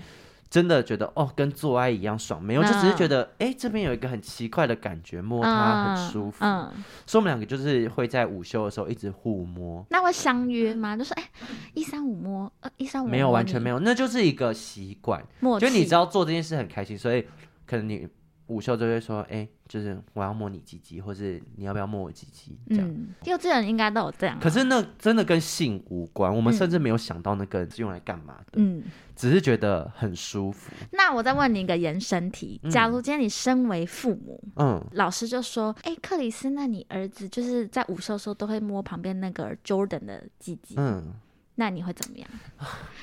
[0.52, 6.44] 真的觉得哦，跟做爱一样爽，没有，就只是觉得哎、欸，这边有一个很奇怪的感觉，摸它很舒服。
[6.44, 9.82] 嗯，嗯，所以我们两个就是会在午休的时候一直互摸。
[9.88, 10.94] 那会相约吗？
[10.94, 11.24] 就说哎，
[11.72, 13.08] 一三五摸，呃，一三五。
[13.08, 15.24] 没有，完全没有，那就是一个习惯。
[15.58, 17.26] 就你知道做这件事很开心，所以
[17.66, 18.06] 可能你。
[18.48, 22.58] 午休就会说，哎、欸，就是我要摸你鸡鸡，或是你要不要摸我鸡鸡？
[22.68, 24.38] 这样，嗯、幼稚园应该都有这样。
[24.40, 28.52] 可是那真的跟性无关，我们甚至没有想到那个是用来干嘛的。
[28.54, 28.82] 嗯，
[29.16, 30.72] 只是觉得很舒服。
[30.90, 41.14] 那我再问你一个延伸题：假如今天你身为父母，嗯，老师就说，哎、欸，克里斯，那你儿子就是在午休的时候都会摸旁边那个 Jordan 的鸡鸡，嗯。
[41.56, 42.28] 那你会怎么样？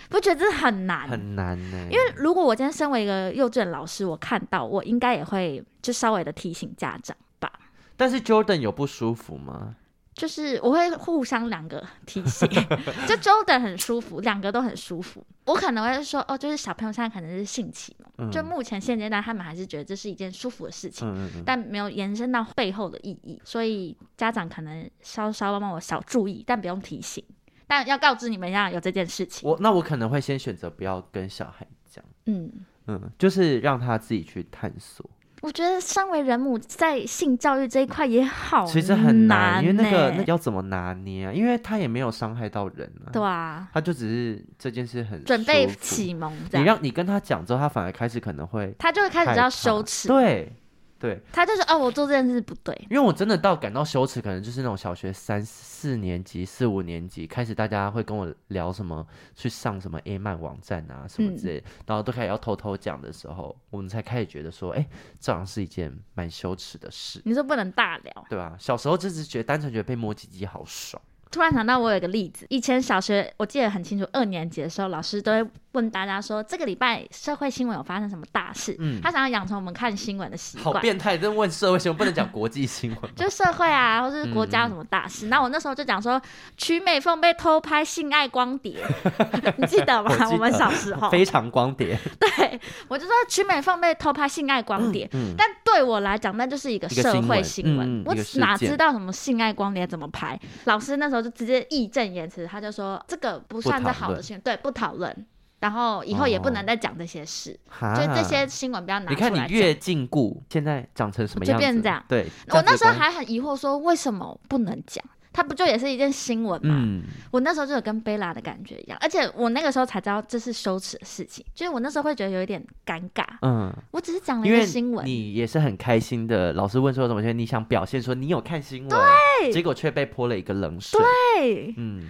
[0.10, 1.08] 不觉得这很难？
[1.08, 1.88] 很难呢。
[1.92, 7.52] 因为如果我今天身为一个幼稚园老师，我看到我应该也会就稍微的提醒家长吧。
[7.96, 9.76] 但是 Jordan 有不舒服吗？
[10.16, 12.46] 就是我会互相两个提醒，
[13.08, 15.26] 就 Jordan 很舒服，两个都很舒服。
[15.46, 27.24] 我可能会说哦，就是小朋友现在可能是性起嘛，嗯、就目前现阶段他们还是觉得这是一件舒服的事情，嗯嗯，但没有延伸到背后的意义，所以家长可能稍稍帮我小注意，但不用提醒。
[27.70, 29.48] 但要告知你们一下有这件事情。
[29.48, 32.52] 我那我可能会先选择不要跟小孩讲，嗯
[32.88, 35.08] 嗯，就是让他自己去探索。
[35.42, 41.32] 我觉得身为人母在性教育这一块也好，其实很难，因为那个那要怎么拿捏啊？
[41.32, 46.36] 因为他也没有伤害到人啊，对啊，他就只是这件事很准备启蒙。
[46.52, 50.52] 你让你跟他讲之后，他反而开始可能会，他就会开始要羞耻，对。
[51.00, 64.86] 对，他就是哦，我做这件事不对，因为我真的到感到羞耻，可能就是那种小学三四年级、四五年级开始，大家会跟我聊什么去上什么 A 漫网站啊什么之类，嗯、然后都开始要偷偷讲的时候，我们才开始觉得说，哎，
[65.20, 67.22] 这好像是一件蛮羞耻的事。
[67.24, 68.58] 你说不能大聊，对吧？
[68.60, 71.02] 小时候就是觉得单纯觉得被摸鸡鸡好爽。
[71.32, 75.50] 突然想到，我有一个例子，以前小学我记得很清楚，二年级的时候，老师都会。
[75.74, 78.76] 问大家说，这个礼拜社会新闻有发生什么大事？
[78.80, 80.74] 嗯，他想要养成我们看新闻的习惯。
[80.74, 83.16] 好变态，真问社会新闻，不能讲国际新闻。
[83.16, 85.28] 就社会啊，或者是国家有什么大事？
[85.28, 86.20] 那、嗯、我那时候就讲说，
[86.58, 88.84] 曲美凤被偷拍性爱光碟，
[89.58, 90.12] 你记得吗？
[90.22, 91.96] 我，我们小时候非常光碟。
[92.20, 98.02] 对，我就说曲美凤被偷拍性爱光碟，嗯嗯、但对我来讲，那就是一个社会新闻。
[98.02, 100.40] 嗯、我哪知道什么性爱光碟怎么拍？
[100.66, 105.26] 老师那时候就直接义正言辞，他就说这个不算是好的新闻，对，不讨论。
[105.60, 109.30] 然后以后也不能再讲这些事，哦、就这些新闻不要拿出来。
[109.30, 111.52] 你看你越禁锢，现在长成什么样子？
[111.52, 112.02] 就变成这样。
[112.08, 115.04] 对，我那时候还很疑惑，说为什么不能讲？
[115.32, 116.76] 它不就也是一件新闻嘛？
[116.78, 123.24] 嗯、我那时候就有跟贝拉的感觉一样，而且我那个时候才知道这是羞耻的事情，就是我那时候会觉得有一点尴尬。
[123.42, 126.54] 嗯，我只是讲了一个新闻，你也是很开心的。
[126.54, 131.00] 老师问说什么，你想表现说你有看新闻，对，结果却被泼了一个冷水。
[131.38, 132.04] 对，嗯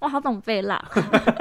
[0.00, 0.82] 我好懂贝拉，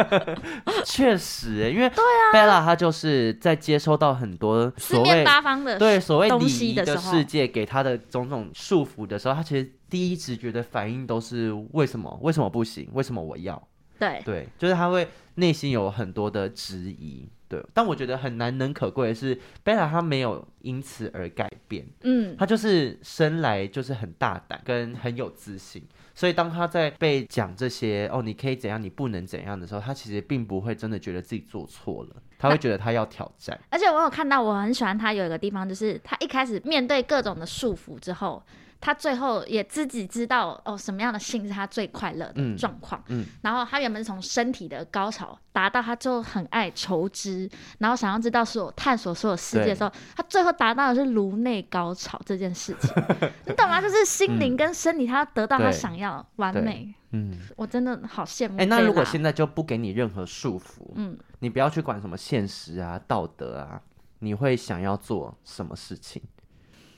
[0.83, 12.19] 确实哎，因为对啊，贝拉他就是在接收到很多四面八方的对所谓礼仪的世界给他的种种束缚的时候，他其实第一直觉的反应都是为什么？
[12.21, 12.87] 为什么不行？
[12.93, 13.61] 为什么我要？
[13.97, 17.27] 对对，就是他会内心有很多的质疑。
[17.49, 25.83] 对，但我觉得很难能可贵的是，贝拉她没有因此而改变，嗯，她就是生来就是很大胆跟很有自信，
[26.13, 33.59] 所以当她在被讲这些哦，你可以怎样，你不能怎样的时候，她其实并不会真的觉得自己做错了，她会觉得她要挑战。
[33.71, 38.41] 而且我有看到，我很喜欢她有一个地方，就是她一开始面对各种的束缚之后。
[38.81, 43.01] 他最后也自己知道哦，什么样的性是他最快乐的状况。
[43.07, 47.49] 嗯，嗯，然后他原本是从身体的高潮达到他就很爱求知，
[47.79, 52.91] 然后想要知道所有探索所有世界的时候，他最后达到的是颅内高潮这件事情。
[53.45, 53.81] 你懂吗？
[53.81, 56.93] 就是心灵跟身体，他得到他想要完美。
[57.11, 58.55] 嗯，我真的好羡慕。
[58.55, 63.81] 哎、欸，那如果现在就不给你任何束缚，嗯，你不要去管什么现实啊、道德啊，
[64.19, 66.21] 你会想要做什么事情？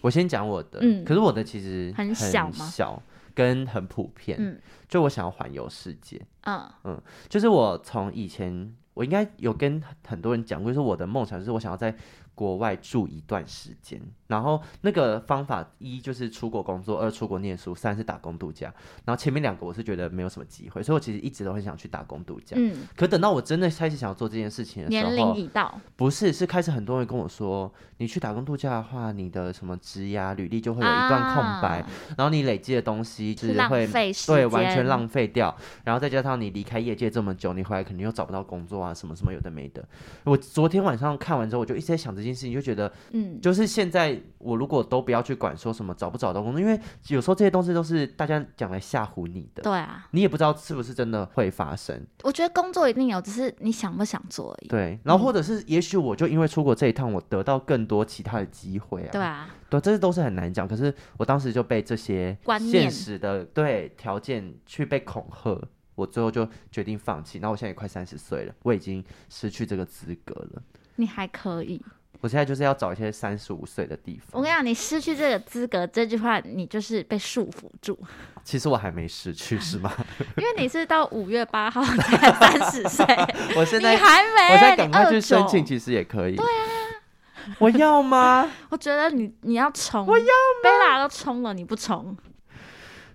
[0.01, 3.01] 我先讲我的，嗯，可是我的其实很小，
[3.33, 6.69] 跟很普遍，嗯，就我想要环游世界，嗯。
[6.83, 11.95] 嗯，就是我从以前，我应该有跟很多人讲过，就是我的梦想就是我想要在。
[12.41, 18.73] 国外住一段时间，然后那个方法一就是出国工作，二出国念书，三是打工度假。
[19.05, 22.55] 然后前面两个我是觉得没有什么机会，所以我其实一直都很想去打工度假。
[22.57, 33.87] 嗯，可等到我真的开始想要做这件事情的时候，年龄已到，不是，是开始很多人跟我说，你去打工度假的话，你的什么职涯履历就会有一段空白，啊、然后你累积的东西就是会
[34.25, 39.87] 对完全浪费掉，然后再加上你离开业界这么久，你回来肯定又找不到工作啊，什么什么有的没的。
[40.23, 52.05] 我昨天晚上看完之后，我就一直在想这件事情，就觉得，嗯，就是现在我如果都不要去管说什么找不找到工作，因为有时候这些东西都是大家讲来吓唬你的，对啊，你也不知道是不是真的会发生。
[52.23, 54.67] 我觉得工作一定有，只是你想不想做而已。
[54.67, 59.09] 对，然后或者是也许我就因为出国这一趟，我得到更多其他的机会啊。
[59.11, 60.67] 对啊，对，这些都是很难讲。
[60.67, 62.37] 可是我当时就被这些
[62.69, 65.59] 现实的对条件去被恐吓，
[65.95, 67.39] 我最后就决定放弃。
[67.39, 70.61] 然后我现在也快三十岁了，我已经失去这个资格了。
[70.95, 71.81] 你还可以。
[72.21, 74.29] 我现在就是要找一些三十五岁的地方。
[74.39, 77.97] 我跟你讲，你失去这个资格，这句话你就是被束缚住。
[78.45, 79.91] 其实我还没失去，是吗？
[80.37, 83.05] 因为你是到五月八号才三十岁，
[83.57, 86.35] 我现在你还没，我现在赶快去申请，其实也可以。
[86.35, 88.47] 对啊，我要吗？
[88.69, 90.31] 我觉得你你要冲，我要吗？
[90.63, 92.15] 贝拉都冲了，你不冲，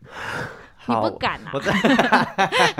[0.86, 1.52] 你不敢啊？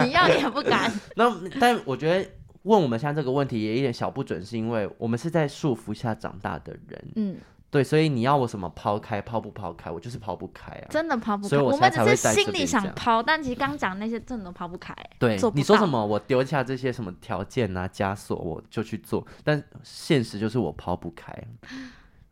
[0.05, 0.93] 你要也不敢。
[1.15, 2.29] 那但我觉得。
[2.67, 7.37] 问我们现在这个问题也一点小不准，是因为我们是在束缚下长大的人，嗯，
[7.71, 11.49] 对，所以你要我什么抛开，抛不抛开，我就是抛不开啊，真的抛不开。
[11.49, 14.93] 所以我，我们只是心里想抛，但其实刚讲那些真的都抛不开。
[15.19, 21.33] 对，你说什么，我丢下这些什么条件啊、枷锁，我就去做，但现实就是我抛不开。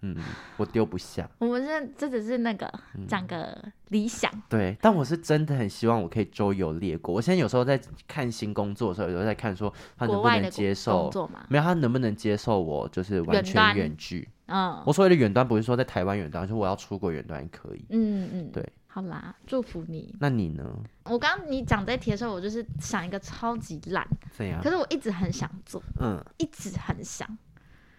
[0.07, 0.15] 嗯，
[0.59, 1.27] 我丢不下。
[1.39, 2.71] 我们这这只是那个
[3.09, 3.57] 讲个
[3.89, 7.15] 理想，对，但我是真的很希望我可以周游列国。
[7.15, 11.11] 我现在有时候在看新工作的时候，有时候在看说他能不能接受，
[11.49, 14.29] 没有他能不能接受我就是完全远距。
[14.47, 17.83] 嗯，我所谓的远端不是说在台湾远端，就我要出国远端可以。
[17.89, 20.15] 嗯嗯，对，好啦，祝福你。
[20.21, 20.71] 那你呢？
[21.05, 24.61] 我刚刚你讲这题的时候，我就是想一个超级烂，怎样？
[24.63, 27.27] 可是我一直很想做，嗯，一直很想，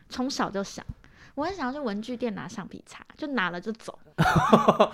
[0.08, 0.86] 从小就想。
[1.36, 3.98] 我很想要去文具店拿橡皮擦，就拿了就走，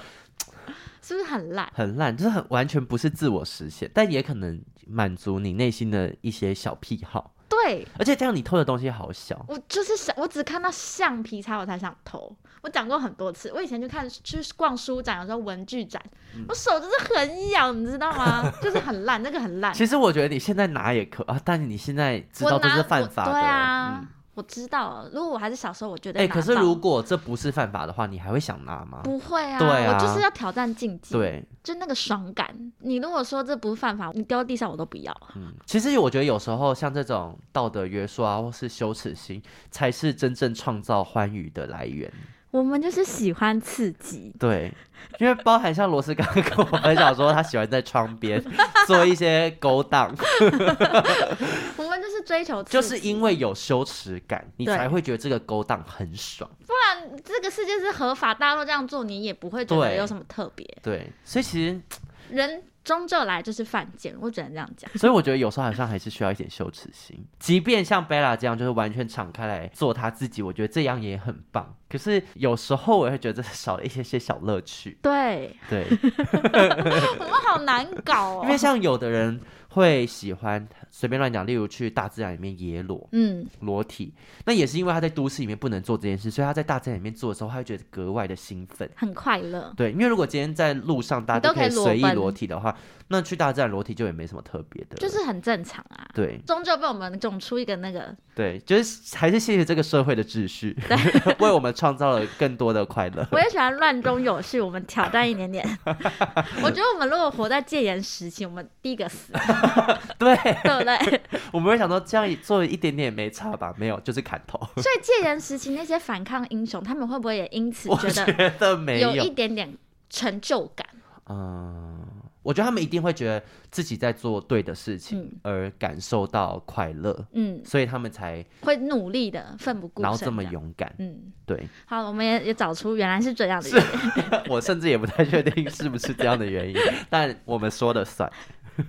[1.02, 1.72] 是不是很烂？
[1.74, 7.34] 很烂，就是很完全不是自我实现，但也可能满足你内心的一些小癖好。
[7.48, 9.46] 对，而且这样你偷的东西好小。
[9.48, 12.34] 我就是想，我只看到橡皮擦我才想偷。
[12.62, 16.02] 我讲过很多次，我以前去看去逛书展，有时候文具展，
[16.34, 18.50] 嗯、我手就是很痒，你知道吗？
[18.64, 19.74] 就是很烂，那个很烂。
[19.74, 24.00] 其实我觉得你现在拿也可啊，但是你现在知道这是犯法的，对啊。
[24.02, 29.02] 嗯我知道，如果我还是小时候，我觉得哎、欸，可是如果这不是犯法的话，你还会想拿吗？
[29.04, 32.56] 不会啊，对啊，我就是要挑战禁忌，对，就那个爽感。
[32.80, 35.16] 你如果说这不是犯法，你掉到地上我都不要。
[35.36, 42.12] 嗯，其实我觉得有时候像这种道德约束啊，或是羞耻心，才是真正创造欢愉的来源。
[42.52, 44.72] 我们就是喜欢刺激，对，
[45.20, 48.44] 因为包含像罗斯刚刚跟我分享说，他喜欢在窗边
[48.86, 50.14] 做一些勾当。
[51.78, 56.50] 我们就是追求刺激，就是因为有羞耻感，你才会觉得这个勾当很爽。
[56.68, 60.68] 不然这个世界是合法，大家都这样做，你也不会觉得有什么特别。
[60.84, 61.82] 对，所以其实
[62.30, 62.62] 人。
[62.84, 64.90] 终究来就是犯贱，我只能这样讲。
[64.96, 71.76] 所以我觉得有时候好像还是需要一点羞耻心，即便像贝拉这样，就是完全敞开来做他自己，我觉得这样也很棒。
[71.90, 74.98] 可是有时候我也会觉得少了一些些小乐趣。
[75.02, 75.86] 对对，
[77.20, 78.42] 我们好难搞哦。
[78.44, 84.14] 因为像有的人会喜欢随便乱讲，例如去大自然里面野裸，嗯，裸体，
[84.46, 89.74] 那也是因为他在都市里面不能做这件事，所以他在大自然里面做的时候，他会觉得格外的兴奋，很快乐。
[89.78, 92.76] 对，因为如果今天在路上大家都可以随意裸体的话，
[93.08, 96.08] 那去大自然裸体就也没什么特别的，就是很正常啊。
[96.14, 100.98] 对，终究被我们种出一个那个，对，就是还是谢谢这个社会的秩序，对，
[101.40, 103.26] 为我们创造了更多的快乐。
[103.32, 105.66] 我也喜欢乱中有序，我们挑战一点点。
[106.62, 109.32] 我觉得我们如果活在戒严时期，我们第一个死。
[110.18, 111.22] 对，对不对？
[111.54, 113.74] 我们会想说这样做一点点也没差吧？
[113.78, 114.60] 没有，就是砍头。
[114.76, 119.78] 所以戒严时期那些反抗英雄，他们会不会也因此 觉得没有有一点点
[120.10, 120.86] 成就感？
[121.30, 122.00] 嗯。
[122.44, 131.68] 我觉得他们一定会觉得自己在做对的事情，而感受到快乐，嗯，所以他们才会努力的奋不顾身，然后这么勇敢，嗯，对。
[131.86, 136.76] 好，我们也也找出原来是这样的原因，我甚至也不太确定是不是这样的原因，
[137.12, 138.28] 但我们说的算。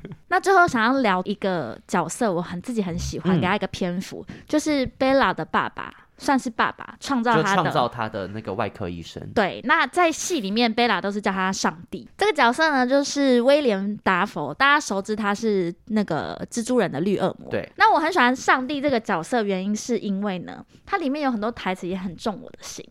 [0.28, 5.93] 那最后想要聊一个角色，我很自己很喜欢，给他一个篇幅，嗯、就是 Bella 的爸爸。
[6.18, 9.20] 算是爸爸创造他的，创造他的那个外科医生。
[9.34, 12.09] 对，那在戏里面，贝拉都是叫他上帝。
[12.16, 17.51] 这个角色呢，就是威廉达佛，大家熟知他是那个蜘蛛人的绿恶魔。
[17.51, 22.88] 对，那我很喜欢上帝这个角色，原因是因为呢，它里面有很多台词也很重我的心。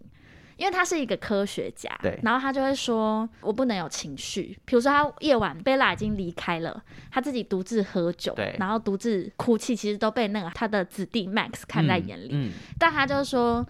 [0.61, 4.55] 因为他是一个科学家，对，然后他就会说，我不能有情绪。
[4.63, 12.29] 比如说，他夜晚贝拉已经离开了，他自己独自喝酒，对，然后独自哭泣，其实都被那个他的子弟 Max 看在眼里。
[12.31, 13.65] 嗯，嗯，但他就说。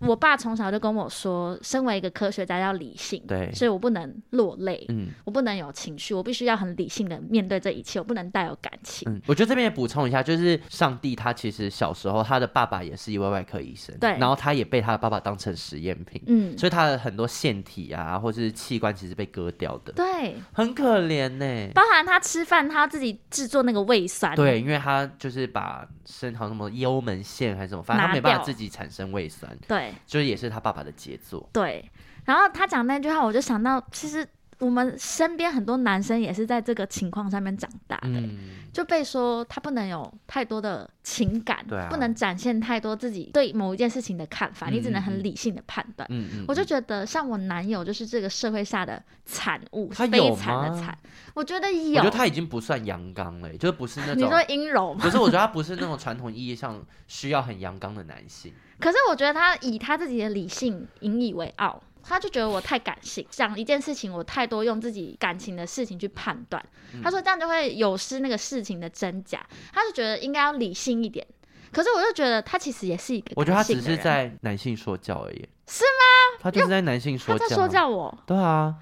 [0.00, 9.10] 我爸从小就跟我说，身为一个科学家要理性，对，所以我不能落泪，嗯，我不能有情绪，我必须要很理性的面对这一切，我不能带有感情。
[9.10, 31.48] 嗯，我觉得这边也补充一下，就是上帝他其实小时候他的爸爸也是一位外科医生，对，然后他也被他的爸爸当成实验品，嗯，所以他的很多腺体啊或是器官其实被割掉的，对，很可怜呢，包含他吃饭，他自己制作那个胃酸，对，因为他就是把生好什么幽门腺还是什么，反正他没办法自己产生胃酸，对，就是也是他爸爸的杰作。
[31.52, 31.90] 对，
[32.24, 34.26] 然后他讲那句话，我就想到，其实
[34.64, 46.08] 我们身边很多男生也是在这个情况上面长大的，嗯、就被说他不能有太多的情感，对啊、不能展现太多自己对某一件事情的看法，嗯、你只能很理性的判断。
[46.10, 50.96] 嗯嗯，我就觉得像我男友就是这个社会下的产物，他悲惨的惨。
[51.34, 55.00] 我觉得有，我觉得他已经不算阳刚了，就是不是那种你说阴柔吗？
[55.02, 58.52] 不是，我觉得他不是那种传统意义上需要很阳刚的男性。
[58.80, 66.64] 可是我觉得他以他自己的理性引以为傲，他就觉得我太感性，想一件事情我太多用自己感情的事情去判断。
[66.92, 71.26] 嗯、他说这样就会有失那个事情的真假，他就觉得应该要理性一点。
[71.72, 76.40] 可是我就觉得他其实也是一个，我觉得他只是在男性说教而已，是吗？
[76.40, 78.74] 他就是在男性说教，他在说教我，对啊。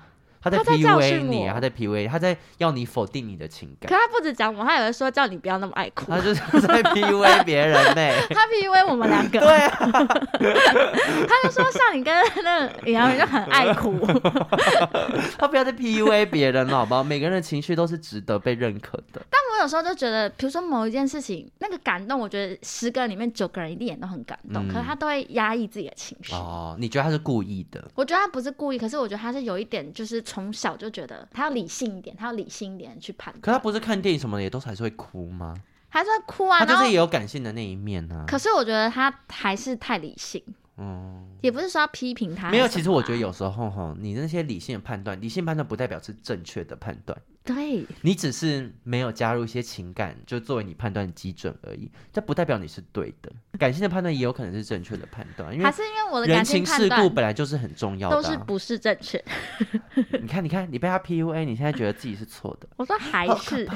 [0.43, 3.89] 他在 PUA 你，他在 PUA，他在要你否定你的情感。
[3.89, 6.07] 可他不止讲我，他有人说叫你不要那么爱哭。
[6.11, 8.27] 他就是 在 PUA 别人呢。
[8.31, 9.39] 他 PUA 我们两个。
[9.39, 9.71] 对啊。
[9.79, 12.13] 他就说像你跟
[12.43, 14.05] 那个杨人就很爱哭。
[15.39, 17.05] 他不要再 PUA 别人了，好不好？
[17.05, 19.23] 每个人的情绪都是值得被认可的。
[19.31, 26.33] 但我有时候就觉得，比如说某一件事情，那个感动，我觉得十个人里面九个人一定也都很感动，嗯、可是他都会压抑自己的情绪。
[26.35, 27.81] 哦，你觉得他是故意的？
[27.95, 30.21] 我觉得他不是故意，可是我觉得他是有一点就是。
[30.33, 33.43] 从小就觉得他要理性一点，他要理性一点去判断。
[33.43, 35.55] 可他不是看电影什么的也都还是会哭吗？
[35.91, 36.61] 还是会哭啊？
[36.61, 38.25] 他就是也有感性的那一面啊。
[38.27, 40.43] 可是我觉得他还是太理性。
[40.79, 42.51] 嗯，也不是说要批评他。
[42.51, 47.21] 没有，其实我觉得有时候哈，你那些理性的判断，理性判断不代表是正确的判断。
[47.45, 51.91] 对，你只是没有加入一些情感，就作为你判断的基准而已。
[52.13, 55.53] 这不代表你是对的，感性的判断也有可能是正确的判断。
[55.53, 59.23] 因为还是因为我的感情世故本来就是很重要的，都是不是正确。
[60.21, 62.69] 你看，你看，你被他 PUA，你现在觉得自己是错的。
[62.79, 63.65] 我说还是，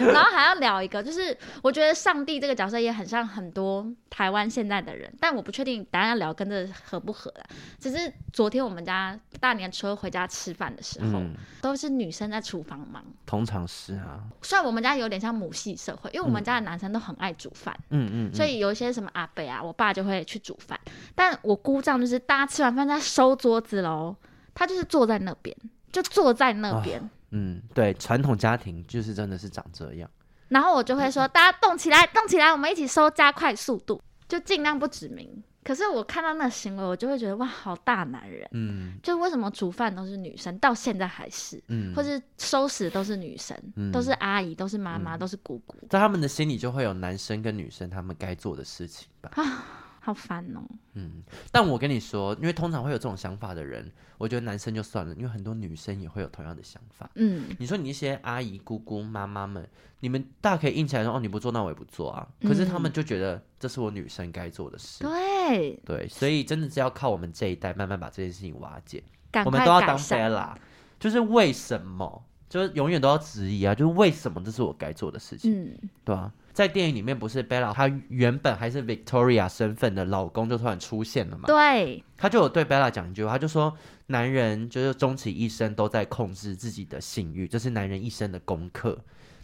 [0.00, 7.44] 然后还要聊一个，就是我觉得上帝这个角色也很像很多台湾现在的人，但我不确定大家要聊跟这合不合啦。
[7.78, 11.18] 只是昨天我们家大年初二回家吃饭的时候。
[11.18, 14.20] 嗯都是女生在厨房忙，通常是啊。
[14.42, 20.78] 虽然我们家有点像母系社会，因为我们家的男生都很爱煮饭，嗯嗯，所以有一些什么阿伯啊，我爸就会去煮饭。
[21.14, 24.16] 但我姑丈就是大家吃完饭在收桌子喽，
[24.54, 25.56] 他就是坐在那边，
[25.92, 27.00] 就坐在那边。
[27.00, 30.10] 哦，嗯，对，传统家庭就是真的是长这样。
[30.48, 35.42] 然后我就会说，大家动起来，动起来，我们一起收，加快速度，就尽量不指名。
[35.70, 38.44] 可是我看到那个行为，我就会觉得哇，好大男人。
[38.50, 49.30] 嗯，就为什么煮饭都是女生，到现在还是，嗯，或是收拾都是女生，嗯，都是阿姨，都是妈妈，嗯，都是姑姑，在他们的心里就会有男生跟女生他们该做的事情吧。
[49.36, 50.60] 啊，好烦哦。
[50.94, 51.22] 嗯，
[51.52, 53.88] 但我跟你说，因为通常会有这种想法的人，
[54.18, 57.08] 我觉得男生就算了，因为很多女生也会有同样的想法。
[57.14, 59.68] 嗯，你说你一些阿姨、姑姑、妈妈们，
[60.00, 62.26] 你们大可以硬起来说哦，你不做那我也不做啊。
[62.42, 65.04] 可是他们就觉得这是我女生该做的事。
[65.04, 69.02] 对对，所以真的是要靠我们这一代慢慢把这件事情瓦解。
[69.44, 70.56] 我们都要当 Bella，
[70.98, 72.24] 就是为什么？
[72.48, 73.72] 就是永远都要质疑啊！
[73.72, 75.66] 就是为什么这是我该做的事情？
[75.66, 81.44] 嗯，对啊，在电影里面，不是 Bella 她原本还是 Victoria 身份的老公就突然出现了嘛？
[81.46, 83.74] 对，他就有对 Bella 讲一句话，他就说
[84.08, 88.98] ：“男人就是终其一生都在控制自己的性欲，这是男人一生的功课。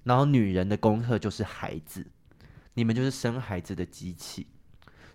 [0.05, 2.07] 然后女人的功课就是孩子，
[2.75, 4.47] 你们就是生孩子的机器。”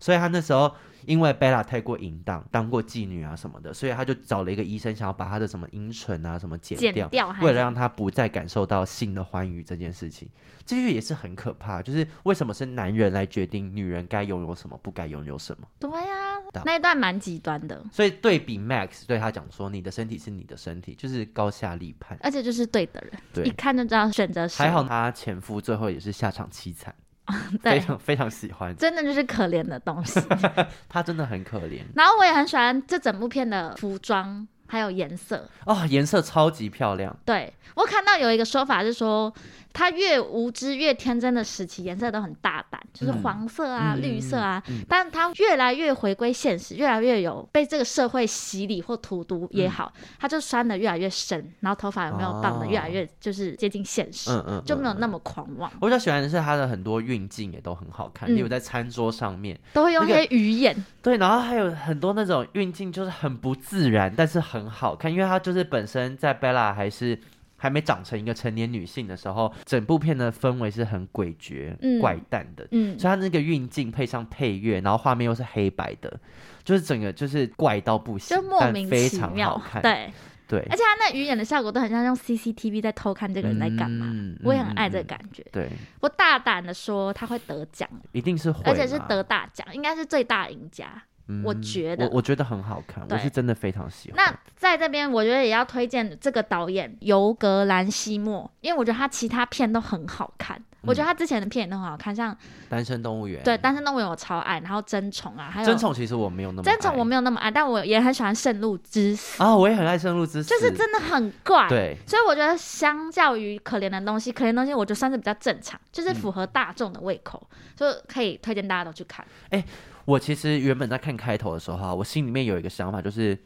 [0.02, 0.74] 所以他那时候。
[1.06, 10.30] 因为贝拉太过淫荡，当过妓女啊什么的，所以他就找了一个医生，想要把他的什么阴唇啊什么剪掉，剪掉为了让他不再感受到性的欢愉这件事情。
[10.64, 15.68] 这个也是很可怕，就是为什么是男人来决定女人该拥有什么，不该拥有什么？
[15.80, 17.84] 对呀、啊，那一段蛮极端的。
[17.92, 26.94] 所以对比 Max 对他讲说：“你的身体是你的身体，就是高下立判，而且就是对的人，对，一看就知道选择谁。”还好他前夫最后也是下场凄惨。
[27.64, 30.20] 对非常非常喜欢，真的就是可怜的东西。
[30.90, 31.82] 他真的很可怜。
[31.96, 37.16] 然后我也很喜欢这整部片的服装还有颜色哦，颜色超级漂亮。
[37.26, 39.34] 对，我看到有一个说法是说。
[39.74, 44.62] 他越无知越天真的时期，颜色都很大胆，就是黄色啊、嗯、绿色啊。
[44.68, 54.30] 嗯嗯、但他越来越回归现实，越来越有被这个社会洗礼或荼毒也好，嗯、他就穿的越来越深，然后头发有没有绑的越来越就是接近现实，
[54.66, 55.72] 就没有那么狂妄。
[55.80, 67.20] 我比较喜欢的是他的很多运镜也都很好看，例如在餐桌上面都会用一些鱼眼、那个，对，然后还有很多那种运镜就是很不自然，但是很好看，因为他就是本身在 Bella 还是。
[67.62, 72.68] 还没长成一个成年女性的时候，整部片的氛围是很诡谲、嗯、怪诞的。
[72.72, 76.20] 嗯，所以它那个运镜配上配乐，然后画面又是黑白的，
[76.64, 79.80] 就是整个就是怪到不行，就莫名其妙，非常好看。
[79.84, 80.12] 对
[80.48, 84.08] 对，而且它那鱼眼的效果都很像用 CCTV 在偷看这个人在干嘛。
[84.10, 85.44] 嗯、我也很爱这个感觉。
[85.44, 91.04] 嗯、对，我大胆的说他会得奖，一定是会，而且是得大奖，应该是最大赢家。
[91.44, 94.18] 我觉得我，我觉得很好看，我是真的非常喜欢。
[94.18, 100.62] 那在这边，我觉得也要推荐这个导演尤格兰西莫，因为我觉得他其他片都很好看。
[100.84, 102.34] 嗯、我觉得他之前的片也都很好看，像
[102.68, 103.40] 《单身动物园》。
[103.46, 111.70] 对，《单身动物园》我超爱，然后《争宠》啊，还有《争宠》其实我没有那么爱，《争宠》我没有那么爱，但我也很喜欢《圣路之死》啊，我也很爱《圣路之死》，就是真的很怪。
[111.70, 119.24] 对，所以我觉得相较于可怜的东西，可怜的东西我觉得算是比较正常，就是符合大众的胃口，所以、嗯、可以推荐大家都去看。
[119.50, 119.66] 哎、欸。
[120.06, 123.38] 我其实原本在看开头的时候哈，我心里面有一个想法，就是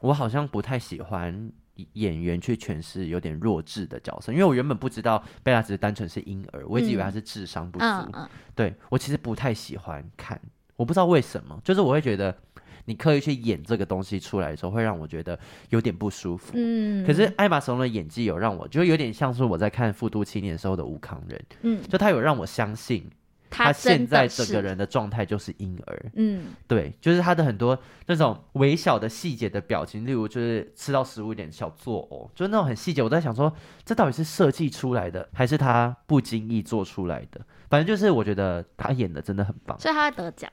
[0.00, 1.50] 我好像不太喜欢
[1.94, 7.84] 演员去诠释有点弱智的角色，因为我原本不知道贝拉只是单纯是婴儿，我一直以为他是智商不足。
[7.84, 10.38] 嗯嗯、对，我其实不太喜欢看，
[10.76, 12.36] 我不知道为什么，就是我会觉得
[12.84, 15.38] 你刻意去演这个东西出来的时候，会让我觉得
[15.70, 16.52] 有点不舒服。
[16.54, 23.08] 嗯，可是艾玛松的演技有让我，就有点像是我在看《复读青年》时候的吴康仁，嗯，就他有让我相信。
[23.50, 27.76] 他现在整个人的状态就是婴儿，嗯，对，就是他的很多
[28.06, 33.02] 那种微小的细节的表情，例如就是吃到食物有点小作呕，就是那种很细节。
[33.02, 33.52] 我在想说，
[33.84, 37.40] 这到底是设计出来的，还是他不经意做出来的？
[37.68, 40.50] 反正就是我觉得他演的真的很棒，所以他会得奖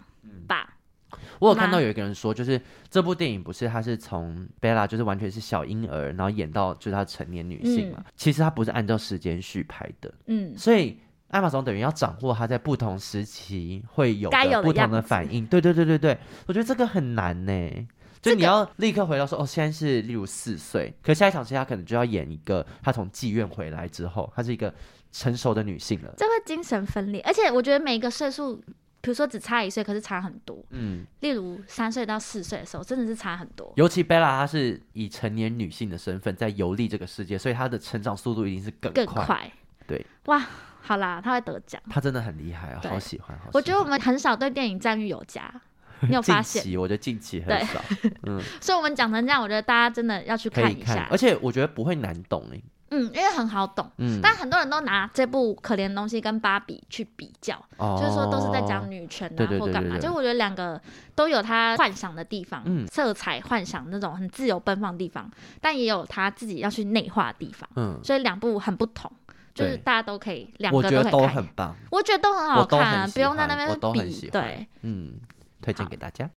[0.47, 0.73] 吧？
[1.39, 7.97] 我有看到有一个人说，就是这部电影不是他是从贝拉就是完全是小婴儿，然后演到就是他成年女性嘛？
[7.99, 10.99] 嗯、其实他不是按照时间序拍的，嗯，所以。
[11.29, 17.87] 艾玛总等于要掌握他在不同时期会有的不同的反应，对对对对对，我觉得这个很难呢。
[18.19, 24.73] 就你要立刻回到说，哦，现在是例如四岁，可下一场戏他可能就要演一个他从妓院回来之后，她是一个
[25.11, 26.13] 成熟的女性了。
[26.17, 28.55] 这会精神分裂，而且我觉得每一个岁数，
[29.01, 30.57] 比如说只差一岁，可是差很多。
[30.71, 33.71] 嗯，例如三岁到四岁的时候，真的是差很多。
[33.75, 39.05] 尤其贝拉她是以成年女性的身份在游历这个世界，所以她的成长速度一定是更快。
[39.05, 39.51] 更快。
[39.85, 40.43] 对，哇。
[40.87, 43.37] 好啦，他会得奖，他真的很厉害啊，好喜欢。
[43.53, 45.51] 我觉得我们很少对电影赞誉有加，
[46.07, 46.61] 你有发现？
[46.63, 47.81] 近期我觉得近期很少，
[48.23, 60.81] 嗯，所以我们讲成这样，我觉得大家真的要去看一下，看而且我觉得不会难懂诶，嗯，因为很好懂，嗯，但很多人都拿这部可怜的东西跟芭比去比较，哦、就是说都是在讲女权啊或干嘛，就我觉得两个
[61.15, 65.29] 都有他幻想的地方，嗯，色彩幻想那种很自由奔放的地方，
[65.59, 69.11] 但也有他自己要去内化的地方，嗯，所以两部很不同。
[69.57, 71.03] 就是大家都可以，两个都可以看。
[71.03, 74.29] 我觉得都很棒，我觉得都很好看，不用在那边比。
[74.29, 75.13] 对，嗯，
[75.61, 76.29] 推荐给大家。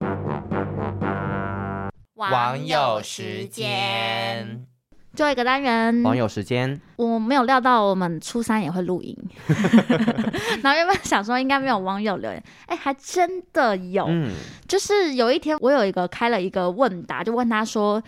[2.15, 4.65] 网友时间，
[5.15, 6.81] 最后一个单元，网友时间。
[6.97, 9.17] 我没有料到我们初三也会录音，
[10.63, 14.07] 然后原本想说应该没有网友留言，哎，还真的有。
[14.09, 14.33] 嗯，
[14.67, 18.03] 就是有一天我有一个开了一个问答，就问他说。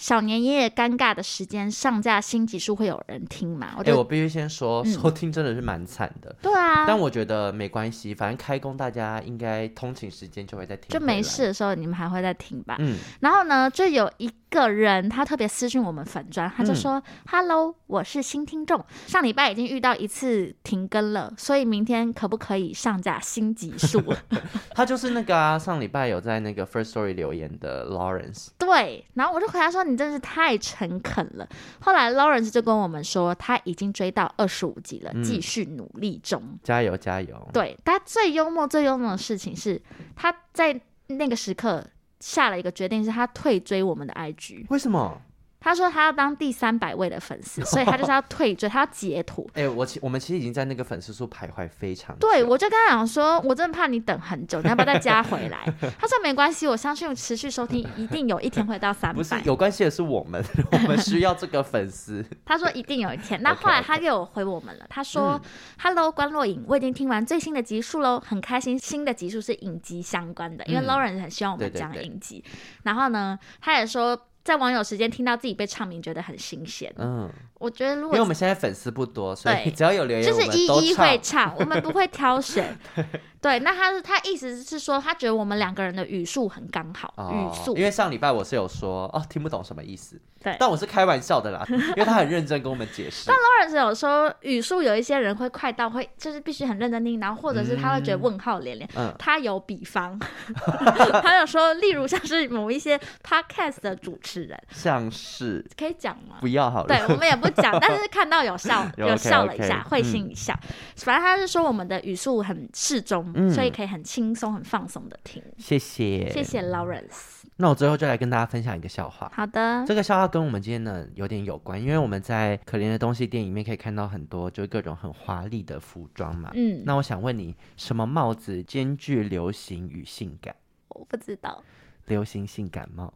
[0.00, 3.74] 小年夜尴尬的时间上架新集数会有人听吗？
[3.80, 6.34] 哎、欸，我必须先说，嗯、收听真的是蛮惨的。
[6.40, 12.76] 对啊，但我觉得没关系，反正开工大家应该通勤时间就会在听，就没事的时候你们还会再听吧。
[12.78, 14.30] 嗯，然后呢，就有一。
[14.50, 24.02] 个人他特别私讯我们粉砖，他就说、嗯、：“Hello，我是新听众，上礼拜已经遇到一次停更了，所以明天可不可以上架新集数？”
[24.74, 28.48] 他就是那个啊，上礼拜有在那个 First Story 留言的 Lawrence。
[28.58, 31.48] 对，然后我就回答说：“你真是太诚恳了。”
[31.80, 37.48] 后来 Lawrence 就跟我们说，他已经追到二十五集了，继续努力中，嗯、加油加油！
[37.52, 39.80] 对，他最幽默、最幽默的事情是，
[40.16, 41.86] 他在那个时刻。
[42.20, 44.66] 下了一个决定，是他退追我们的 IG。
[44.68, 45.20] 为什么？
[45.60, 49.48] 他说他要当第三百位的粉丝， 所以他就是要退追，他要截图。
[49.52, 52.28] 哎、欸，我其我们其实已经在那个粉丝数徘徊非常久。
[52.28, 55.64] 对，我就跟他讲说，我真的怕你等很久，你要不要再加回来？
[55.98, 59.16] 他说没关系，我相信持续收听一定有一天会到三百。
[59.16, 60.42] 不是有关系的是我们，
[60.72, 62.24] 我们需要这个粉丝。
[62.44, 63.42] 他说一定有一天。
[63.42, 65.50] 那后来他又回我们了，他说、嗯、
[65.82, 68.78] ：“Hello，关若影，我已经听完最新的集数喽，很开心。
[68.78, 72.38] 新的集数是影集相关的，因为 Lauren 很希望我们讲影集。
[72.38, 74.18] 嗯、对对对，然后呢，他也说。”
[74.50, 76.92] 在网友时间听到自己被唱名，觉得很新鲜。
[76.98, 77.30] 嗯，
[77.60, 82.76] 我觉得如果因为我们现在粉丝不多，所以只要有留言，就是一一会唱，我们不会挑选。
[83.40, 87.76] 对，那他是他意思是说，他觉得我们两个人的语速很刚好，哦、语速。
[87.76, 90.20] 因为上礼拜我是有说哦，听不懂什么意思。
[90.42, 93.28] 对，但我是开玩笑的啦，因为他很认真跟我们解释。
[93.32, 98.88] 但 Lawrence 有说语速有一些人会快到会就是必须很认真听，然后或者是他会觉得问号连连。
[98.94, 100.18] 嗯，他有比方，
[101.22, 106.36] 他有说，例如像是某一些 podcast 的主持人，像是可以讲吗？
[106.40, 110.52] 不要好了，对，我们也不讲， 但是看到有笑， 有笑了一下，会心一笑。
[110.96, 113.30] 反正他是说我们的语速很适中。
[113.34, 115.42] 嗯、所以可以很轻松、很放松的听。
[115.58, 117.42] 谢谢，谢谢 Lawrence。
[117.56, 119.30] 那我最后就来跟大家分享一个笑话。
[119.34, 126.50] 好的，这个笑话跟我们今天呢有点有关，因为我们在可怜的东西店里面可以看到很多就各种很华丽的服装嘛。
[126.54, 130.54] 嗯，那我想问你，什么帽子兼具流行与性感？
[130.88, 131.62] 我不知道。
[132.10, 133.12] 流行性感冒。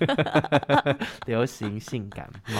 [1.26, 2.58] 流行性感冒。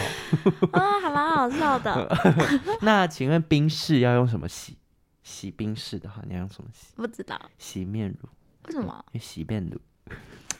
[0.72, 2.06] 啊、哦，还蛮好笑的。
[2.82, 4.76] 那请问冰室要用什么洗？
[5.22, 6.88] 洗冰室的话，你要用什么洗？
[6.94, 7.40] 不知道。
[7.56, 8.28] 洗面乳。
[8.66, 9.02] 为什么？
[9.12, 9.80] 因为洗面乳。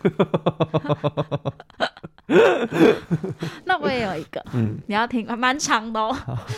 [3.66, 6.16] 那我也有一个，嗯，你要听，蛮长的哦，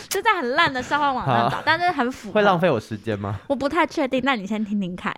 [0.09, 2.35] 就在很烂的笑话网站找，但是很符合。
[2.35, 3.37] 会浪费我时间吗？
[3.49, 5.13] 我不太确定，那你先听听看。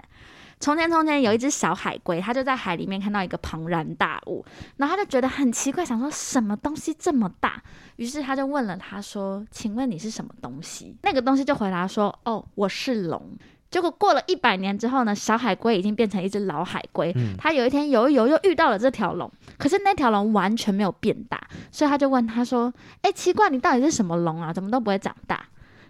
[0.60, 4.44] 从前，从前有一只小海龟，它就在海里面看到一个庞然大物，
[4.78, 7.62] 然后他就觉得很奇怪，想说什么东西这么大？
[7.98, 13.38] 于是他就问了他说：“请问你是什么东西？”那个东西就回答说：“哦，我是龙。”
[13.70, 17.14] 结果过了一百年之后呢，小海龟已经变成一只老海龟。
[17.38, 24.54] 他有一天游一游，又遇到了这条龙，可是那条龙完全没有变大，所以他就问他说：“哎，奇怪，你到底是什么龙啊？
[24.54, 25.46] 怎么都不会长大？”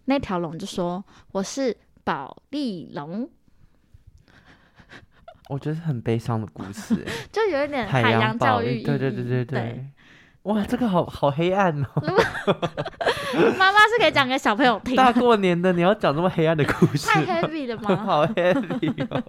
[0.06, 3.30] 那条龙就说：“我是宝丽龙。”
[5.50, 8.84] 我觉得是很悲伤的故事， 就有一点海洋教育。
[8.84, 9.86] 对对对对对。
[10.44, 11.88] 哇，这个好好黑暗哦！
[13.60, 14.96] 妈妈是可以讲给小朋友听。
[14.96, 17.06] 大过年的，你要讲这么黑暗的故事？
[17.06, 17.96] 太 heavy 了吗？
[18.02, 19.22] 好 heavy 哦。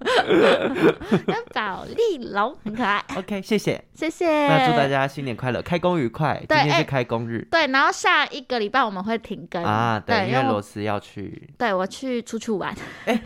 [1.27, 3.05] 那保丽龙很可爱。
[3.17, 4.47] OK，谢谢，谢谢。
[4.47, 6.41] 那祝大家新年快乐，开工愉快。
[6.49, 7.45] 今天是开工日。
[7.51, 9.99] 对，然后下一个礼拜我们会停更啊。
[9.99, 11.53] 对，因为罗斯要去。
[11.59, 12.73] 对，我去出去玩。
[13.07, 13.21] 哎，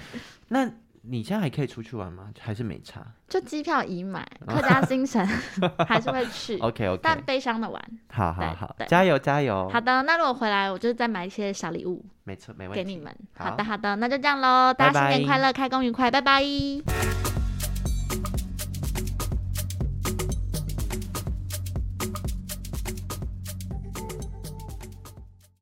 [0.49, 0.71] 那。
[1.05, 2.31] 你现在还可以出去玩吗？
[2.39, 3.05] 还是没差？
[3.29, 5.27] 就机票已买，客家精神
[5.89, 6.57] 还是会去。
[6.59, 7.83] OK OK，但悲伤的玩。
[8.09, 9.69] 好好好，加油加油。
[9.69, 12.05] 好的，那如果回来，我就再买一些小礼物。
[12.23, 12.85] 没错，没问题。
[12.85, 13.13] 给你们。
[13.37, 14.73] 好的好的，那就这样喽。
[14.73, 16.43] 大家新年快乐，开工愉快，拜拜。